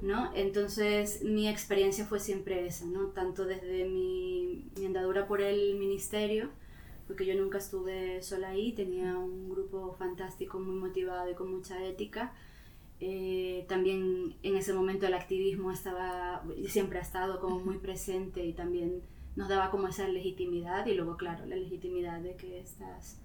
¿no? 0.02 0.32
Entonces 0.36 1.24
mi 1.24 1.48
experiencia 1.48 2.06
fue 2.06 2.20
siempre 2.20 2.65
esa, 2.65 2.86
¿no? 2.86 3.08
tanto 3.08 3.46
desde 3.46 3.86
mi, 3.86 4.70
mi 4.78 4.86
andadura 4.86 5.28
por 5.28 5.42
el 5.42 5.76
ministerio, 5.78 6.50
porque 7.10 7.26
yo 7.26 7.34
nunca 7.34 7.58
estuve 7.58 8.22
sola 8.22 8.50
ahí, 8.50 8.72
tenía 8.72 9.17
un 9.17 9.50
grupo 9.50 9.95
fantástico, 9.98 10.60
muy 10.60 10.76
motivado 10.76 11.28
y 11.32 11.34
con 11.34 11.52
mucha 11.52 11.84
ética. 11.84 12.34
Eh, 13.00 13.65
también 13.67 14.36
en 14.43 14.56
ese 14.56 14.74
momento 14.74 15.08
el 15.08 15.15
activismo 15.15 15.72
estaba, 15.72 16.43
siempre 16.67 17.00
ha 17.00 17.02
estado 17.02 17.39
como 17.39 17.62
muy 17.62 17.80
presente 17.80 18.45
y 18.45 18.54
también 18.54 19.02
nos 19.36 19.50
daba 19.50 19.72
como 19.72 19.88
esa 19.88 20.08
legitimidad 20.08 20.86
y 20.86 20.93
luego, 20.93 21.17
claro, 21.17 21.48
la 21.48 21.56
legitimidad 21.56 22.19
de 22.22 22.36
que 22.36 22.60
estás 22.60 23.19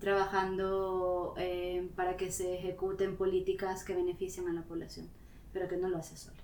trabajando 0.00 1.32
eh, 1.38 1.88
para 1.96 2.18
que 2.18 2.30
se 2.30 2.58
ejecuten 2.58 3.16
políticas 3.16 3.84
que 3.84 3.94
beneficien 3.94 4.48
a 4.48 4.52
la 4.52 4.64
población. 4.64 5.08
pero 5.54 5.66
que 5.66 5.78
no 5.78 5.88
lo 5.88 5.96
haces 5.96 6.20
solo. 6.20 6.36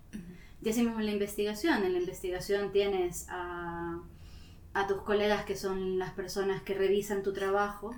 Y 0.63 0.71
así 0.71 0.83
mismo 0.83 0.99
en 1.01 1.07
la 1.07 1.13
investigación, 1.13 1.85
en 1.85 1.93
la 1.93 1.99
investigación 1.99 2.73
tienes 2.73 3.27
a, 3.29 4.01
a 4.87 4.89
tus 4.89 5.03
colegas 5.03 5.45
que 5.45 5.57
son 5.57 5.99
las 5.99 6.13
personas 6.13 6.63
que 6.63 6.75
revisan 6.75 7.23
tu 7.23 7.33
trabajo, 7.33 7.95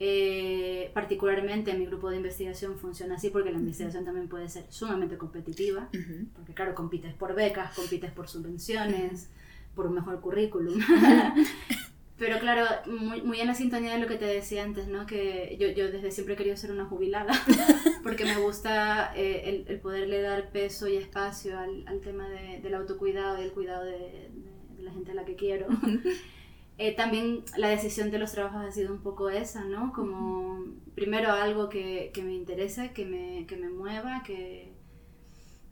eh, 0.00 0.90
particularmente 0.94 1.74
mi 1.74 1.86
grupo 1.86 2.10
de 2.10 2.16
investigación 2.16 2.78
funciona 2.78 3.16
así 3.16 3.30
porque 3.30 3.50
la 3.50 3.58
investigación 3.58 4.04
también 4.04 4.28
puede 4.28 4.48
ser 4.48 4.64
sumamente 4.68 5.16
competitiva, 5.16 5.88
porque 6.34 6.54
claro, 6.54 6.74
compites 6.74 7.14
por 7.14 7.34
becas, 7.34 7.74
compites 7.74 8.12
por 8.12 8.28
subvenciones, 8.28 9.28
por 9.74 9.86
un 9.86 9.94
mejor 9.94 10.20
currículum. 10.20 10.78
Pero 12.18 12.40
claro, 12.40 12.66
muy, 12.86 13.22
muy 13.22 13.40
en 13.40 13.46
la 13.46 13.54
sintonía 13.54 13.92
de 13.92 14.00
lo 14.00 14.08
que 14.08 14.16
te 14.16 14.24
decía 14.24 14.64
antes, 14.64 14.88
¿no? 14.88 15.06
Que 15.06 15.56
yo, 15.60 15.68
yo 15.68 15.88
desde 15.88 16.10
siempre 16.10 16.34
he 16.34 16.36
querido 16.36 16.56
ser 16.56 16.72
una 16.72 16.84
jubilada, 16.84 17.32
porque 18.02 18.24
me 18.24 18.36
gusta 18.38 19.12
eh, 19.14 19.42
el, 19.44 19.64
el, 19.68 19.78
poderle 19.78 20.20
dar 20.20 20.50
peso 20.50 20.88
y 20.88 20.96
espacio 20.96 21.56
al, 21.56 21.86
al 21.86 22.00
tema 22.00 22.28
de, 22.28 22.60
del 22.60 22.74
autocuidado 22.74 23.40
y 23.40 23.44
el 23.44 23.52
cuidado 23.52 23.84
de, 23.84 23.92
de, 23.92 24.57
la 24.78 24.92
gente 24.92 25.12
a 25.12 25.14
la 25.14 25.24
que 25.24 25.36
quiero. 25.36 25.66
eh, 26.78 26.94
también 26.94 27.44
la 27.56 27.68
decisión 27.68 28.10
de 28.10 28.18
los 28.18 28.32
trabajos 28.32 28.64
ha 28.64 28.70
sido 28.70 28.92
un 28.92 29.00
poco 29.00 29.30
esa, 29.30 29.64
¿no? 29.64 29.92
Como 29.92 30.64
primero 30.94 31.32
algo 31.32 31.68
que, 31.68 32.10
que 32.12 32.22
me 32.22 32.34
interese, 32.34 32.92
que 32.92 33.04
me, 33.04 33.46
que 33.46 33.56
me 33.56 33.68
mueva, 33.68 34.22
que, 34.24 34.72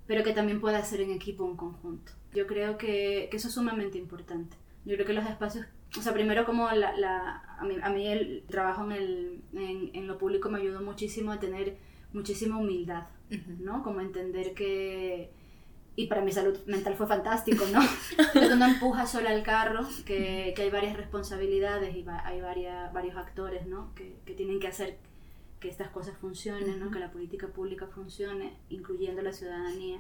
pero 0.06 0.24
que 0.24 0.32
también 0.32 0.60
pueda 0.60 0.82
ser 0.84 1.00
en 1.00 1.10
equipo, 1.10 1.48
en 1.48 1.56
conjunto. 1.56 2.12
Yo 2.34 2.46
creo 2.46 2.78
que, 2.78 3.28
que 3.30 3.36
eso 3.36 3.48
es 3.48 3.54
sumamente 3.54 3.98
importante. 3.98 4.56
Yo 4.84 4.94
creo 4.94 5.06
que 5.06 5.14
los 5.14 5.26
espacios 5.26 5.66
o 5.98 6.02
sea, 6.02 6.12
primero 6.12 6.44
como 6.44 6.70
la, 6.70 6.96
la, 6.96 7.42
a, 7.58 7.64
mí, 7.64 7.76
a 7.82 7.90
mí 7.90 8.06
el 8.06 8.44
trabajo 8.48 8.84
en, 8.84 8.92
el, 8.92 9.42
en, 9.54 9.90
en, 9.94 10.06
lo 10.06 10.18
público 10.18 10.50
me 10.50 10.58
ayudó 10.58 10.82
muchísimo 10.82 11.32
a 11.32 11.40
tener 11.40 11.76
muchísima 12.12 12.58
humildad, 12.58 13.06
¿no? 13.58 13.82
Como 13.82 14.00
entender 14.00 14.54
que... 14.54 15.30
Y 15.96 16.06
para 16.08 16.20
mi 16.20 16.30
salud 16.30 16.58
mental 16.66 16.94
fue 16.94 17.06
fantástico, 17.06 17.64
¿no? 17.72 17.80
que 18.32 18.48
tú 18.48 18.56
no 18.56 18.66
empujas 18.66 19.10
sola 19.10 19.30
al 19.30 19.42
carro, 19.42 19.86
que, 20.04 20.52
que 20.54 20.62
hay 20.62 20.70
varias 20.70 20.96
responsabilidades 20.96 21.96
y 21.96 22.02
va, 22.02 22.24
hay 22.26 22.40
varias, 22.40 22.92
varios 22.92 23.16
actores, 23.16 23.66
¿no? 23.66 23.94
Que, 23.94 24.16
que 24.26 24.34
tienen 24.34 24.60
que 24.60 24.68
hacer 24.68 24.98
que 25.58 25.68
estas 25.68 25.88
cosas 25.88 26.16
funcionen, 26.18 26.78
¿no? 26.78 26.90
Que 26.90 26.98
la 26.98 27.10
política 27.10 27.48
pública 27.48 27.86
funcione, 27.86 28.52
incluyendo 28.68 29.22
la 29.22 29.32
ciudadanía 29.32 29.98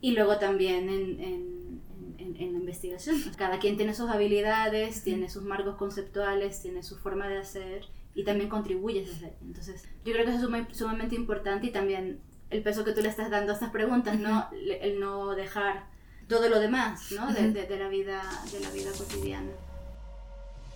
y 0.00 0.12
luego 0.12 0.38
también 0.38 0.88
en, 0.88 1.20
en, 1.20 1.80
en, 2.18 2.36
en, 2.36 2.52
la 2.52 2.58
investigación. 2.58 3.16
Cada 3.36 3.58
quien 3.58 3.76
tiene 3.76 3.94
sus 3.94 4.10
habilidades, 4.10 5.02
tiene 5.02 5.28
sus 5.28 5.42
marcos 5.42 5.76
conceptuales, 5.76 6.62
tiene 6.62 6.82
su 6.82 6.96
forma 6.96 7.28
de 7.28 7.38
hacer 7.38 7.86
y 8.14 8.24
también 8.24 8.48
contribuye 8.48 9.04
desde 9.04 9.26
ahí. 9.26 9.36
Entonces, 9.42 9.88
yo 10.04 10.12
creo 10.12 10.24
que 10.24 10.34
eso 10.34 10.56
es 10.56 10.76
sumamente 10.76 11.14
importante 11.14 11.66
y 11.66 11.70
también 11.70 12.20
el 12.50 12.62
peso 12.62 12.84
que 12.84 12.92
tú 12.92 13.00
le 13.00 13.08
estás 13.08 13.30
dando 13.30 13.52
a 13.52 13.54
estas 13.54 13.70
preguntas, 13.70 14.18
¿no? 14.18 14.48
El 14.52 15.00
no 15.00 15.34
dejar 15.34 15.84
todo 16.28 16.48
lo 16.48 16.60
demás, 16.60 17.12
¿no? 17.12 17.32
De, 17.32 17.52
de, 17.52 17.66
de, 17.66 17.78
la, 17.78 17.88
vida, 17.88 18.22
de 18.52 18.60
la 18.60 18.70
vida 18.70 18.90
cotidiana. 18.96 19.50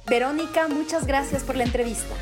Verónica, 0.07 0.69
muchas 0.69 1.07
gracias 1.07 1.45
por 1.45 1.57
la 1.57 1.65
entrevista. 1.65 2.15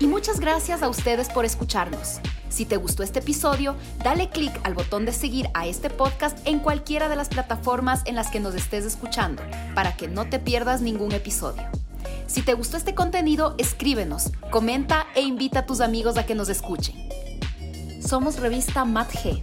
Y 0.00 0.06
muchas 0.06 0.40
gracias 0.40 0.82
a 0.82 0.88
ustedes 0.88 1.28
por 1.28 1.44
escucharnos. 1.44 2.20
Si 2.48 2.66
te 2.66 2.76
gustó 2.76 3.02
este 3.02 3.20
episodio, 3.20 3.76
dale 4.02 4.28
clic 4.28 4.52
al 4.64 4.74
botón 4.74 5.06
de 5.06 5.12
seguir 5.12 5.48
a 5.54 5.66
este 5.66 5.88
podcast 5.88 6.36
en 6.46 6.58
cualquiera 6.58 7.08
de 7.08 7.16
las 7.16 7.28
plataformas 7.28 8.02
en 8.04 8.16
las 8.16 8.30
que 8.30 8.40
nos 8.40 8.54
estés 8.54 8.84
escuchando, 8.84 9.42
para 9.74 9.96
que 9.96 10.08
no 10.08 10.28
te 10.28 10.38
pierdas 10.38 10.82
ningún 10.82 11.12
episodio. 11.12 11.62
Si 12.26 12.42
te 12.42 12.54
gustó 12.54 12.76
este 12.76 12.94
contenido, 12.94 13.54
escríbenos, 13.58 14.32
comenta 14.50 15.06
e 15.14 15.22
invita 15.22 15.60
a 15.60 15.66
tus 15.66 15.80
amigos 15.80 16.18
a 16.18 16.26
que 16.26 16.34
nos 16.34 16.48
escuchen. 16.48 16.96
Somos 18.04 18.36
revista 18.36 18.84
Mat 18.84 19.12
G 19.12 19.42